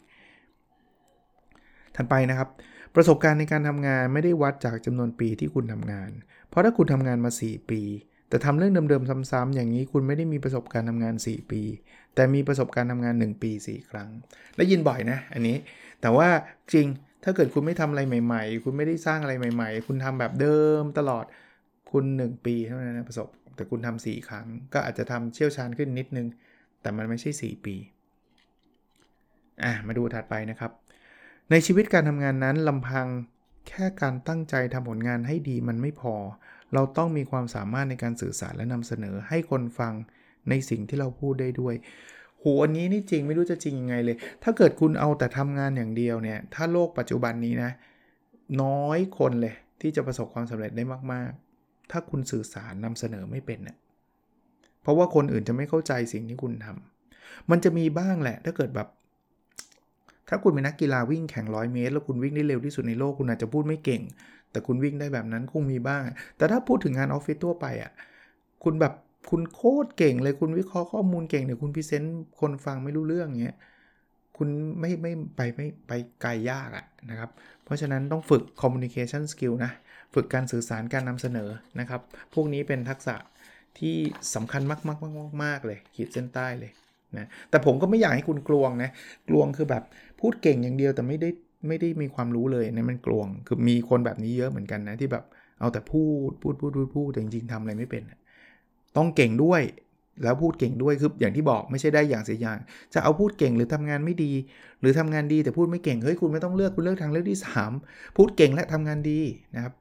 [1.96, 2.50] ถัดไปนะครับ
[2.96, 6.10] ประสบการณ์ในการทำงานไม่ได้วัดจากจำนวนปีที่คุณทำงาน
[6.50, 7.82] เพราะถ้าคุณทำงานมา 4 ปี
[8.30, 11.62] แต่ทำเรื่องเดิมๆซ้ำๆอย่างนี้คุณไม่ได้มีประสบการณ์ทำงาน 4 ปี
[12.16, 14.10] แต่มีประสบการณ์ทำงาน 1 ปี 4 ครั้ง
[14.56, 15.58] และยินบ่อยนะ อันนี้
[16.02, 16.28] แต่ว่า
[16.74, 16.88] จริง
[17.24, 21.26] ถ้าเกิดคุณไม่ทำอะไรใหม่ ๆ คุณไม่ได้สร้างอะไรใหม่ ๆ คุณทำแบบเดิมตลอด
[21.92, 26.28] คุณ 1 ปีเท่านั้นนะประสบ แต่คุณทำ4ครั้ง ก็อาจจะทำเชี่ยวชาญขึ้นนิดนึง
[26.82, 27.76] แต่มันไม่ใช่ 4 ปี
[29.64, 30.72] อะมาดูถัดไปนะครับ
[31.52, 33.08] ในชีวิตการทำงานนั้นลำพัง
[33.68, 36.16] แค่การตั้งใจทำผลงานให้ดีมันไม่พอ
[36.74, 39.94] เราต้องมีความสามารถในการสื่อสารและนำเสนอให้คนฟัง
[40.50, 41.76] ในสิ่งที่เราพูดได้ด้วย
[42.44, 47.72] โหอันนี้นี่จริงไม่รู้จะจริงยังไงเลย ถ้าเกิดคุณเอาแต่ทำงานอย่างเดียวเนี่ย ถ้าโลกปัจจุบันนี้นะ
[48.62, 53.78] น้อยคนเลยที่จะประสบความสำเร็จได้มาก ๆ ถ้าคุณสื่อสารนำเสนอไม่เป็นเนะ่ย
[54.82, 58.88] เพราะว่าคนอื่นจะไม่เข้าใจสิ่งที่คุณทำมันจะมีบ้างแหละ ถ้าเกิดแบบ
[60.30, 64.02] ถ้าคุณเป็นนักกีฬาวิ่งแข่งร้อยเมตร แล้วคุณวิ่งได้เร็วที่สุดในโลกคุณอาจจะพูดไม่เก่ง
[64.52, 66.02] แต่คุณวิ่งได้แบบนั้นคงมีบ้าง
[66.38, 67.92] แต่ถ้าพูดถึงงานออฟฟิศทั่วไปอะ่ะ
[68.64, 68.94] คุณแบบ
[69.30, 72.04] คุณโคตรเก่งเลยคุณวิเคราะห์ข้อมูลเก่งเนี่ยคุณพิเศษ
[72.40, 73.58] คนฟังไม่รู้เรื่องเงี้ย
[74.38, 77.30] คุณไม่ไม่ไปไม่ไปไกลยากอะนะครับ
[77.64, 79.72] เพราะฉะนั้นต้องฝึก communication skill นะ
[80.14, 82.02] ฝึกการสื่อสารการนำเสนอนะครับ
[82.34, 83.16] พวกนี้เป็นทักษะ
[83.80, 83.96] ที่
[84.36, 86.72] สำคัญมากมากมากมากเลย ขีดเส้นใต้เลย
[87.18, 88.90] นะแต่ผมก็ไม่อยากให้คุณกลวงนะ
[89.30, 89.84] กลวงคือแบบ
[90.20, 91.30] พูดเก่งอย่างเดียวแต่ไม่ได้
[91.68, 95.24] ไม่ได้มีความรู้เลยนะมันกลวง คือมีคนแบบนี้เยอะเหมือนกันนะที่แบบ
[95.60, 98.04] เอาแต่พูดพูดพูดพูดพูดแต่จริงๆทำอะไรไม่เป็น
[98.98, 99.62] ต้องเก่งด้วย
[100.24, 102.58] แล้วพูดเก่งด้วยคืออย่างที่บอกไม่ใช่ได้อย่างเสียอย่าง
[102.94, 104.32] จะเอาพูดเก่งหรือทำงานไม่ดี
[104.82, 107.40] หรือทำงานดีแต่พูดไม่เก่งเฮ้ยคุณไม่ต้องเลือกคุณเลือกทางเลือกที่
[107.80, 109.20] 3 พูดเก่งและทำงานดี
[109.56, 109.74] นะครับ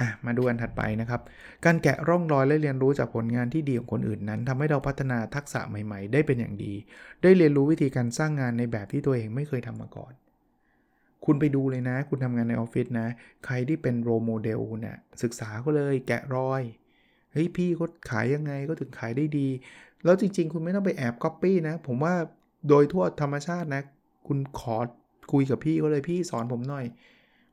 [0.00, 1.20] อะมาดูอันถัดไปนะครับ
[1.64, 6.72] การแกะร่องรอยและเรียนรู้จากผลงานที่ดีของคนอื่นนั้นทำให้เราพัฒนาทักษะใหม่ๆ ได้เป็นอย่างดี
[7.22, 10.12] ได้เรียนรู้วิธีการสร้างงานในแบบที่ตัวเองไม่เคยทำมาก่อน
[11.24, 13.08] คุณไปดูเลยนะ คุณทำงานในออฟฟิศนะ
[13.46, 16.62] ใครที่เป็น role model เนี่ยศึกษาก็เลยแกะรอย
[17.32, 19.48] เฮ้ยพี่เขาขายยังไงก็ถึงขายได้ดี
[20.04, 22.14] แล้วจริง ๆ คุณไม่ต้องไปแอบก๊อปปี้นะ ผมว่า
[22.68, 23.82] โดยทั่วธรรมชาตินะ
[24.26, 24.76] คุณขอ
[25.32, 26.84] คุยกับพี่ก็เลยพี่สอนผมหน่อย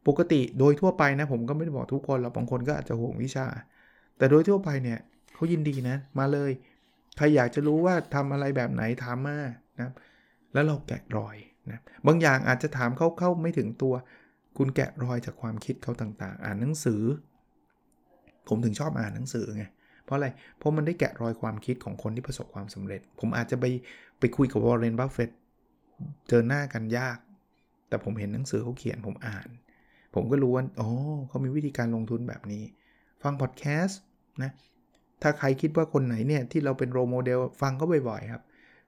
[0.07, 3.47] ปกติโดยทั่วไปนะ ผมก็ไม่ได้บอกทุกคนหรอกบางคนก็อาจจะห่วงวิชา
[4.17, 4.99] แต่โดยทั่วไปเนี่ย
[5.33, 6.51] เขายินดีนะ มาเลย
[7.17, 9.37] ใครอยากจะรู้ว่าทำอะไรแบบไหนถามมา
[9.79, 9.89] นะ
[10.53, 11.37] แล้วเราแกะรอย
[11.71, 13.93] นะบางอย่างอาจจะถามเข้าๆไม่ถึงตัว
[14.57, 17.01] คุณแกะรอยจากความคิดเขาต่างๆ อ่านหนังสือ
[18.49, 19.65] ผมถึงชอบอ่านหนังสือไง
[20.05, 23.65] เพราะอะไร เพราะมันได้แกะรอยความคิดของคนที่ประสบความสำเร็จ ผมอาจจะไป
[24.19, 25.29] ไปคุยกับวอร์เรนบัฟเฟต
[26.29, 27.17] เจอหน้ากันยาก
[27.89, 29.47] แต่ผมเห็นหนังสือเขาเขียนผมอ่าน
[30.15, 30.89] ผมก็รู้ว่าอ๋อ
[31.27, 32.63] เขามีวิธีการลงทุนแบบนี้
[33.23, 33.99] ฟังพอดแคสต์
[34.43, 34.51] นะ
[35.21, 38.43] ถ้าใครคิดว่าคนไหนเนี่ยที่เราเป็น role model ฟังเขาบ่อยๆครับ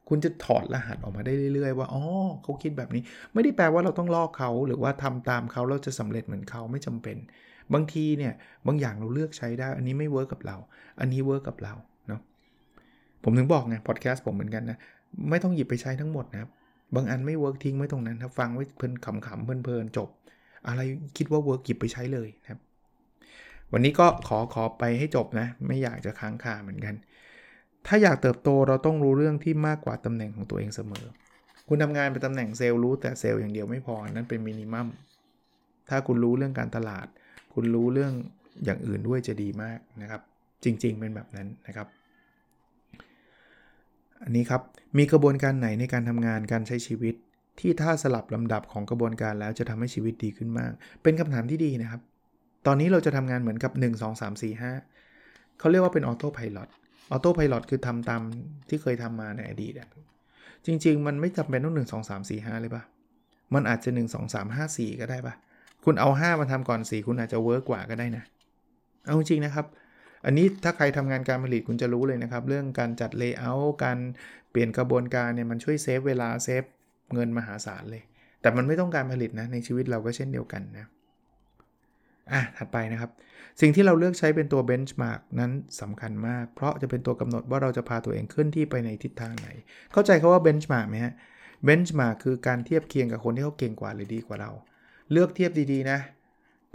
[0.10, 2.04] คุณจะถอดรหัสออกมาได้เรื่อยๆ ว่าอ๋อ
[2.44, 3.02] เขาคิดแบบนี้
[3.34, 7.18] ไม่ได้แปลว่าเราต้องลอกเขาหรือว่าทำตามเขาเราจะสำเร็จเหมือนเขาไม่จำเป็น
[7.74, 8.34] บางทีเนี่ย
[8.68, 10.58] บางอย่างเราเลือกใช้ได้ อันนี้ไม่ work กับเรา
[11.00, 11.74] อันนี้ work กับเรา
[12.08, 12.22] เนาะ
[13.24, 14.78] ผมถึงบอกไงพอดแคสต์ผมเหมือนกันนะ
[15.30, 16.50] ไม่ต้องหยิบไปใช้ทั้งหมดนะครับ
[16.96, 20.10] บางอันไม่ work ทิ้งไว้ตรงนั้นถ้าฟังไว้เพลินขำๆเพลินๆจบ
[20.68, 20.82] อะไร
[21.18, 22.60] คิดว่า work หยิบไปใช้เลยนะครับ
[23.74, 26.96] วันนี้ก็ขอขอไปให้จบนะ ไม่อยากจะค้างคาเหมือนกัน
[27.88, 31.06] ถ้าอยากเติบโตเราต้องรู้เรื่องที่มากกว่าตำแหน่งของตัวเองเสมอ
[31.68, 34.88] คุณทำงานเป็นตำแหน่งเซลส์รู้แต่เซลส์อย่างเดียวไม่พอ นั่นเป็น minimum
[35.90, 37.08] ถ้าคุณรู้เรื่องการตลาด
[37.54, 38.14] คุณรู้เรื่อง
[38.64, 40.22] อย่างอื่นด้วยจะดีมากนะครับ
[40.64, 41.88] จริง ๆ เป็นแบบนั้นนะครับ
[44.24, 44.62] อันนี้ครับ
[44.98, 47.16] มีกระบวนการไหนในการทำงานการใช้ชีวิต
[47.60, 50.72] ที่ถ้าสลับลำดับของกระบวนการแล้วจะทำให้ชีวิตดีขึ้นมาก
[51.04, 52.02] เป็นคำถามที่ดีนะครับ
[52.68, 56.60] ตอนนี้เราจะทำงานเหมือนกับ 1 2 3 4 5เขาเรียกว่าเป็นออโต้พายロ
[57.12, 58.22] ออโต้พายロคือทำตาม
[58.70, 59.74] ที่เคยทำมาในอดีต
[60.66, 62.84] จริง ๆ มันไม่จำเป็นต้อง 1 2 3 4 5 เลยปะ
[63.54, 65.36] มันอาจจะ 1 2 3 5 4 ก็ได้ป่ะ
[65.86, 68.24] คุณเอา 5 มาทำก่อน 4 คุณอาจจะ work กว่าก็ได้นะ
[69.06, 69.66] เอาจริงนะครับ
[70.26, 73.98] อันนี้ถ้าใครทำงานการผลิตคุณจะรู้เลยนะครับ เรื่องการจัด layer การ
[74.52, 76.64] เปลี่ยนกระบวนการเนี่ยมันช่วย save เวลา save
[77.14, 78.04] เงินมหาศาลเลย
[78.42, 80.88] แต่มันไม่ต้องการผลิตนะในชีวิตเราก็เช่นเดียวกันนะ
[82.32, 83.12] อะถัดไปนะครับ
[83.62, 89.50] สิ่งที่เราเลือกใช้เป็นตัว benchmark นั้นสำคัญมาก เพราะจะเป็นตัวกำหนดว่าเราจะพาตัวเองขึ้นที่ไปในทิศทางไหน
[89.92, 91.14] เข้าใจคำว่า benchmark ไหมฮะ
[91.64, 94.52] benchmark คือการเทียบเคียงกับคนที่เขาเก่งกว่าหรือดีกว่าเรา
[95.12, 96.00] เลือกเทียบดีๆนะ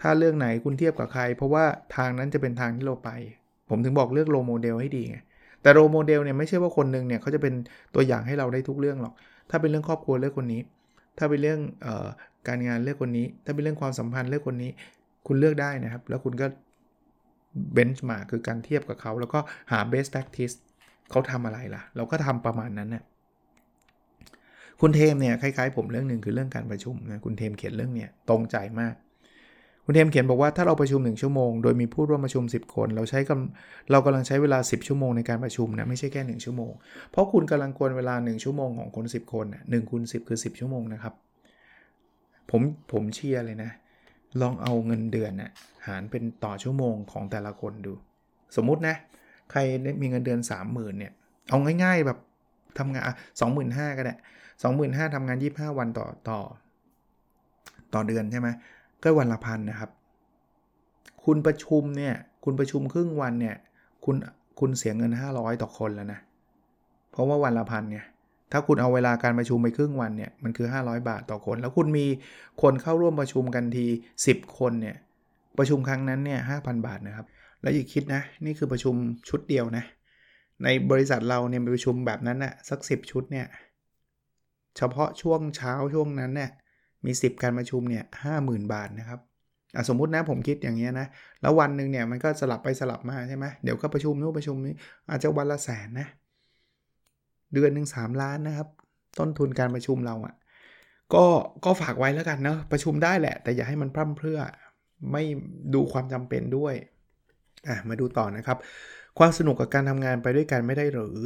[0.00, 1.64] ถ้าเรื่องไหนคุณเทียบกับใคร เพราะว่า
[1.96, 3.10] ทางนั้นจะเป็นทางที่เราไป
[3.70, 5.18] ผมถึงบอกเลือก role model ให้ดีไง
[5.62, 7.54] แต่ role model เนี่ยไม่ใช่ว่าคนหนึ่งเนี่ยเขาจะเป็น
[7.94, 9.14] ตัวอย่างให้เราได้ทุกเรื่องหรอก
[9.50, 10.60] ถ้าเป็นเรื่องครอบครัวเลือกคนนี้
[11.18, 12.06] ถ้าเป็นเรื่องออ
[12.48, 14.70] การงานเลือกคนนี้ ถ้าเป็นเรื่องความสัมพันธ์เลือกคนนี้
[15.26, 16.46] คุณเลือกได้นะครับ แล้วคุณก็
[17.72, 19.38] benchmark คือการเทียบกับเขา แล้วก็
[19.70, 20.54] หา best practice
[21.10, 23.02] เขาทำอะไรล่ะ เราก็ทำประมาณนั้นนะ
[24.80, 28.94] คุณเทมเนี่ยคล้ายๆผมเรื่องหนึ่งคือเรื่องการประชุมนะคุณเทมเขียนเรื่องเนี่ยตรงใจมาก
[29.86, 36.72] คุณเทมเขียนบอกว่าถ้าเราประชุม 1 ชั่วโมง โดยมีผู้ร่วมประชุม 10 คน เราใช้กำเรากำลังใช้เวลา 10 ชั่วโมงในการประชุมนะไม่ใช่แค่ 1 ชั่วโมง
[37.10, 41.14] เพราะคุณกำลังกวนเวลา 1 ชั่วโมงของคน 10 คนนะหนึ่งคูณสิคือ 10 ชั่วโมงนะครับ
[42.50, 43.70] ผมผมเชียร์เลยนะ
[44.40, 45.50] ลองเอาเงินเดือนนะ
[45.86, 47.92] หารเป็นต่อชั่วโมงของแต่ละคนดู
[48.56, 48.96] สมมุตินะ
[49.50, 49.60] ใคร
[50.00, 51.12] มีเงินเดือน 30,000เนี่ย
[51.48, 52.18] เอาง่าย ๆแบบ
[52.78, 53.04] ทำงาน
[53.40, 54.14] สองหมื่นห้าก็ได้
[54.62, 56.38] สองหมื่นห้าทำงาน 25 วันต่อต่อ
[57.94, 58.48] ต่อเดือนใช่ไหม
[59.02, 59.90] ก็วันละพันนะครับ
[61.24, 62.14] คุณประชุมเนี่ย
[62.44, 63.56] คุณประชุมครึ่งวันเนี่ย
[64.04, 64.16] คุณ
[64.60, 66.20] คุณเสียเงิน 500 ต่อคนแล้วนะ
[67.10, 68.04] เพราะว่าวันละพันเนี่ย
[68.52, 72.06] ถ้าคุณเอาเวลาการประชุมไปครึ่งวันเนี่ย มันคือ 500 บาทต่อคน แล้วคุณมี
[72.62, 73.86] คนเข้าร่วมประชุมกันที
[74.22, 74.96] 10 คนเนี่ย
[75.58, 77.26] ประชุมครั้งนั้นเนี่ย5,000บาทนะครับ
[77.62, 78.94] แล้วอย่าคิดนะ นี่คือประชุม
[79.28, 79.84] ชุดเดียวนะ
[80.64, 83.46] ในบริษัทเราเนี่ยประชุมแบบนั้นนะสัก 10 ชุดเนี่ย
[84.76, 86.50] เฉพาะช่วงเช้าช่วงนั้นเนี่ย
[87.04, 89.20] มี 10 การประชุมเนี่ยห้าหมื่นบาทนะครับ
[89.88, 91.06] สมมุตินะผมคิดอย่างเงี้ยนะ
[91.42, 94.74] แล้ววันหนึ่งเนี่ยมันก็สลับไปสลับมาใช่ไหมเดี๋ยวก็ประชุมนู้นประชุมนี้
[95.10, 96.08] อาจจะวันละแสนนะ
[97.54, 98.68] เดือนหนึ่งสามล้านนะครับ
[99.18, 100.34] ต้นทุนการประชุมเราอะ่ะ
[101.14, 101.24] ก็
[101.64, 104.40] ก็ฝากไว้แล้วกันเนาะประชุมได้แหละ แต่อย่าให้มันพร่ำเพรื่อ
[105.12, 105.22] ไม่
[105.74, 106.74] ดูความจำเป็นด้วย
[107.68, 108.58] อะมาดูต่อนะครับ
[109.18, 111.16] ความสนุกกับการทำงานไปด้วยกันไม่ได้หรือ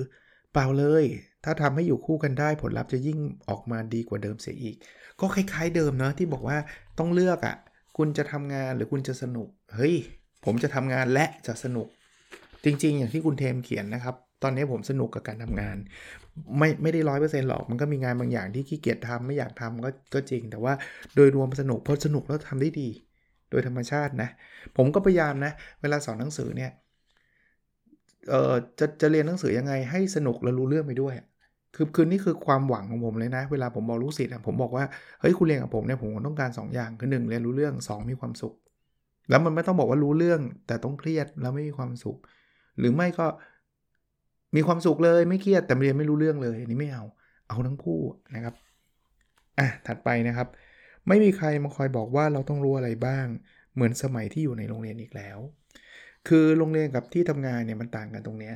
[0.58, 1.04] ปล่าเลย
[1.44, 3.18] ถ้าทำให้อยู่คู่กันได้ผลลัพธ์จะยิ่ง
[3.48, 4.76] ออกมาดีกว่าเดิมเสียอีก
[5.20, 6.58] ก็คล้ายๆเดิมเนาะที่บอกว่า
[6.98, 7.56] ต้องเลือกอะ่ะ
[7.96, 9.94] คุณจะทำงานหรือคุณจะสนุก เฮ้ย
[10.44, 11.86] ผมจะทำงานและจะสนุก
[12.64, 15.76] จริงๆ อย่างที่คุณเทมเขียนนะครับ ตอนนี้ผมสนุกกับการทำงาน
[16.58, 20.72] ไม่ไม่ได้ร้อยเปอร์เซ็นต์หรอก มันก็มีงานบางอย่างที่ขี้เกียจทำไม่อยากทำก็ก็จริง แต่ว่า
[21.14, 22.88] โดยรวมสนุกเพราะสนุกแล้วทำได้ดี
[23.50, 24.28] โดยธรรมชาตินะ
[24.76, 26.70] ผมก็พยายามนะ เวลาสอนหนังสือเนี่ย
[28.30, 31.14] เอ่อจะจะเรียนหนังสือยังไงให้สนุกและรู้เรื่องไปด้วย
[31.74, 34.84] คือคือนี่คือความหวังของผมเลยนะ เวลาผมบอกลูกศิษย์ผมบอกว่า
[35.20, 38.54] เฮ้ยคุณเรียนกับผมเนี่ยผมต้องการ 2 อย่างคือ1เรียนรู้เรื่อง 2 มีความสุข
[39.28, 42.16] แล้วมันไม่ต้องบอกว่ารู้เรื่องแต่ต้องเครียดแล้วไม่มีความสุข
[42.78, 43.26] หรือไม่ก็
[44.56, 47.04] มีความสุขเลยไม่เครียดแต่เรียนไม่รู้เรื่องเลยอันนี้ไม่เอา
[47.48, 48.00] เอาทั้งคู่
[48.34, 48.54] นะครับ
[49.58, 50.48] อะถัดไปนะครับ
[51.08, 53.26] ไม่มีใครมาคอยบอกว่าเราต้องรู้อะไรบ้าง
[53.74, 55.38] เหมือนสมัยที่อยู่ในโรงเรียนอีกแล้ว
[56.28, 58.54] คือโรงเรียนกับที่ทำงานเนี่ยมันต่างกันตรงเนี้ย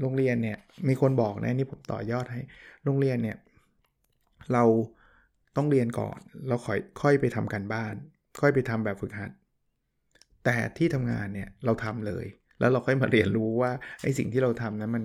[0.00, 0.58] โรงเรียนเนี่ย
[0.88, 2.40] มีคนบอกนะนี่ผมต่อยอดให้
[2.84, 3.36] โรงเรียนเนี่ย
[4.52, 4.64] เรา
[5.56, 7.94] ต้องเรียนก่อนเราค่อยค่อยไปทำการบ้าน
[8.40, 9.30] ค่อยไปทำแบบฝึกหัด
[10.44, 12.24] แต่ที่ทำงานเนี่ยเราทำเลย
[12.60, 13.70] แล้วเราค่อยมาเรียนรู้ว่า
[14.02, 15.04] ไอ้สิ่งที่เราทำนั้นมัน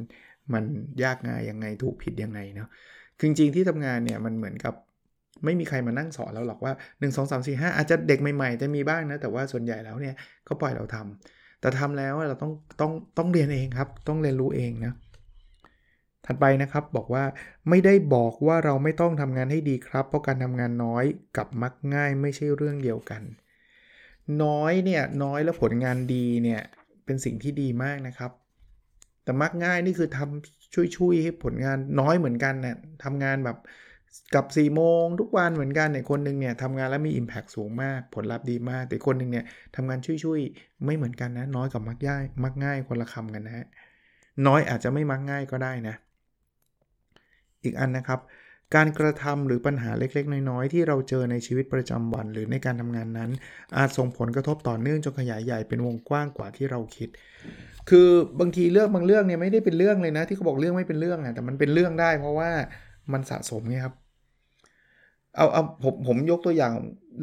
[0.53, 0.63] มัน
[1.03, 2.69] ยากง่ายยังไงถูกผิดยังไงเนาะ
[3.17, 4.73] คือจริงๆที่ทำงานเนี่ยมันเหมือนกับ
[5.45, 10.15] ไม่มีใครมานั่งสอนเราหรอกว่า 1 2 3 4 5 อาจจะเด็กใหม่ๆ จะมีบ้างนะ แต่ว่าส่วนใหญ่แล้วเนี่ย
[10.47, 14.93] ก็ปล่อยเราทำ แต่ทำแล้วเราต้องต้องต้องเรียนเองครับ ต้องเรียนรู้เองนะ
[16.25, 17.23] ถัดไปนะครับบอกว่า
[17.69, 21.03] ไม่ได้บอกว่าเราไม่ต้องทำงานให้ดีครับ เพราะการทำงานน้อย
[21.37, 23.21] กับมักง่ายไม่ใช่เรื่องเดียวกัน
[24.43, 26.61] น้อยเนี่ยน้อยแล้วผลงานดีเนี่ย
[27.05, 28.31] เป็นสิ่งที่ดีมากนะครับ
[29.23, 33.57] แต่มักง่ายนี่คือทำช่วยๆให้ผลงานน้อยเหมือนกันเนะี่ยทำงานแบบ
[34.35, 43.65] กับ4ี่โมงทุกวันเหมือนกันเนี่ยคนหนึ่งเนี่ยทำงานแล้วมี Impact สูงมาก ผลลัพธ์ดีมาก แต่คนหนึ่งเนี่ยทำงานช่วยๆ ไม่เหมือนกันนะ น้อยกับมักง่ายมักง่ายคนละคำกันนะฮะ
[44.47, 45.95] น้อยอาจจะไม่มักง่ายก็ได้นะ
[47.63, 48.19] อีกอันนะครับ
[48.75, 53.31] การกระทำหรือปัญหาเล็กๆ น้อยๆ ที่เราเจอในชีวิตประจำวัน หรือในการทำงานนั้น
[53.77, 57.09] อาจส่งผลกระทบต่อเนื่องจนขยายใหญ่เป็นวงกว้างกว่าที่เราคิด
[57.89, 62.51] คือบางทีเรื่องบางเรื่องเนี่ยไม่ได้เป็นเรื่องเลยนะ ที่เขาบอกเรื่องไม่เป็นเรื่องอะแต่มันเป็นเรื่องได้ เพราะว่า
[63.13, 63.95] มันสะสมไงครับ
[65.35, 66.73] เอาเอาผมผมยกตัวอย่าง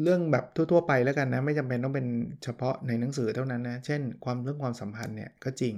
[0.03, 2.07] เรื่องแบบทั่ว ๆ ไปแล้วกันนะ ไม่จำเป็นต้องเป็น
[2.43, 5.75] เฉพาะในหนังสือเท่านั้นนะ เช่น ความเรื่องความสัมพันธ์เนี่ยก็จริง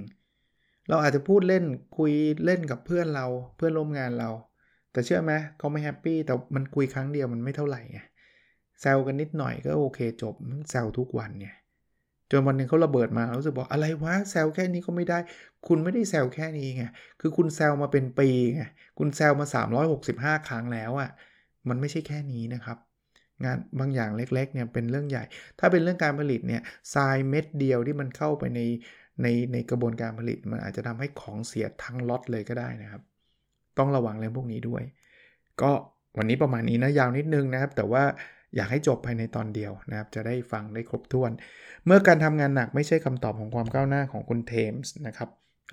[0.88, 1.64] เราอาจจะพูดเล่น
[1.98, 2.12] คุย
[2.44, 4.30] เล่นกับเพื่อนเราเพื่อนร่วมงานเรา
[4.92, 8.00] แต่เชื่อไหมเขาไม่แฮปปี้แต่มันคุยครั้งเดียวมันไม่เท่าไหร่ไง
[8.80, 10.34] แซวกันนิดหน่อยก็โอเคจบ
[10.70, 11.54] แซวทุกวันเนี่ย
[12.30, 15.18] จนวันหนึ่งเขาระเบิดมารู้สึกบอกอะไรวะแซวแค่นี้ก็ไม่ได้
[15.66, 16.84] คุณไม่ได้แซวแค่นี้ไง
[17.20, 18.62] คือคุณแซวมาเป็นปีไง
[18.98, 19.46] คุณแซวมา
[19.96, 21.08] 365 ครั้งแล้วอะ่ะ
[21.68, 22.78] มันไม่ใช่แค่นี้นะครับ
[23.44, 25.22] งานบางอย่างเล็กๆเนี่ยเป็นเรื่องใหญ่
[25.58, 26.62] ถ้าเป็นเรื่องการผลิตเนี่ย
[26.94, 28.60] ทรายเม็ดเดียวที่มันเข้าไปใน
[29.22, 33.02] ในในกระบวนการผลิต มันอาจจะทำให้ของเสียทั้งล็อตเลยก็ได้นะครับ
[33.78, 34.82] ต้องระวังเรื่องพวกนี้ด้วย
[35.62, 35.70] ก็
[36.18, 38.04] วันนี้ประมาณนี้นะยาวนิดนึงนะครับ แต่ว่า
[38.56, 41.30] อยากให้จบภายในตอนเดียวนะครับจะได้ฟังได้ครบถ้วน
[41.86, 45.28] เมื่อการทำงานหนักไม่ใช่คำตอบของความก้าวหน้าของคุณเทมส์นะครับ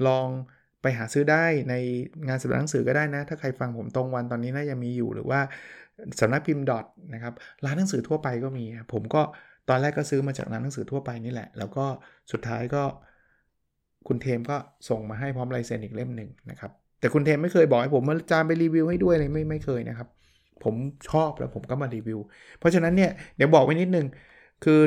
[0.07, 0.27] ลอง
[0.81, 1.73] ไปหาซื้อได้ใน
[2.27, 5.39] งานสำนักหนังสือก็ได้นะ ถ้าใครฟังผมตรงวันตอนนี้น่าจะมีอยู่หรือว่า
[6.19, 7.33] สำนักพิมพ์ดอทนะครับ
[7.65, 9.21] ร้านหนังสือทั่วไปก็มี ผมก็
[9.69, 11.85] ตอนแรกก็ซื้อมาจากร้านหนังสือทั่วไปนี่แหละ แล้วก็
[12.31, 12.83] สุดท้ายก็
[14.07, 14.57] คุณเทมก็
[14.89, 20.07] ส่งมาให้พร้อมลายเซ็นอีกเล่มหนึ่งนะครับแต่คุณเทมไม่เคยบอกให้ผมมาจานไปรีวิวให้ด้วยเลยไม่ไม่เคยนะครับ
[20.63, 20.75] ผม
[21.09, 22.19] ชอบแล้วผมก็มารีวิว
[22.59, 24.07] เพราะฉะนั้นเนี่ยเดี๋ยวบอกไว้นิดนึง
[24.63, 24.79] คือ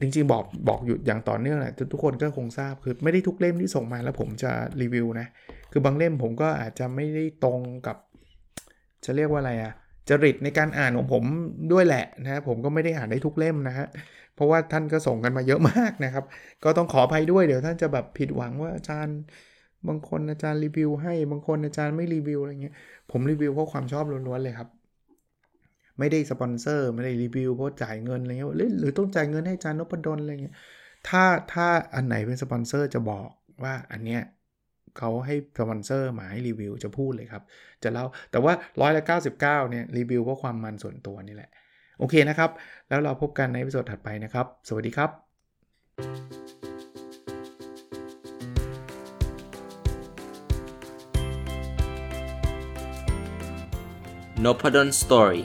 [0.00, 4.50] จริงๆบอกบอกอยู่อย่างต่อเนื่องแหละทุกคนก็คงทราบคือไม่ได้ทุกเล่มที่ส่งมาแล้วผมจะ
[4.82, 5.26] รีวิวนะ
[5.72, 7.96] คือบางเล่มผมก็อาจจะไม่ได้ตรงกับ
[9.04, 9.72] จะเรียกว่าอะไรอะ
[10.08, 11.24] จริตในการอ่านของผม
[11.72, 13.86] ด้วยแหละนะผมก็ไม่ได้อ่านได้ทุกเล่มนะฮะ
[14.34, 16.24] เพราะว่าท่านก็ส่งกันมาเยอะมากนะครับ
[16.64, 19.18] ก็ต้องขออภัยด้วยเดี๋ยวท่านจะแบบผิดหวังว่าอาจารย์
[19.88, 22.74] บางคนอาจารย์รีวิวให้บางคนอาจารย์ไม่รีวิวอะไรเงี้ย
[23.10, 24.68] ผมรีวิวเพราะความชอบล้วนๆเลยครับ
[25.98, 30.54] ไม่ได้สปอนเซอร์ ไม่ได้รีวิวเพราะจ่ายเงินอะไรเงี้ยหรือหรือต้องจ่ายเงินให้อาจารย์นพดลอะไรเงี้ย
[31.08, 33.26] ถ้าถ้าอันไหนเป็นสปอนเซอร์จะบอก
[33.64, 34.22] ว่าอันเนี้ย
[34.98, 37.42] เขาให้สปอนเซอร์มาให้รีวิวจะพูดเลยครับ
[37.82, 41.50] จะเล่าแต่ว่าร้อยละ99เนี่ยรีวิวเพราะความมันส่วนตัวนี่แหละ
[41.98, 42.50] โอเคนะครับ
[42.88, 45.10] แล้วเราพบกันในวิดีโอถัดไปนะครับ สวัสดีครับ
[54.44, 55.44] n o p a d o n Story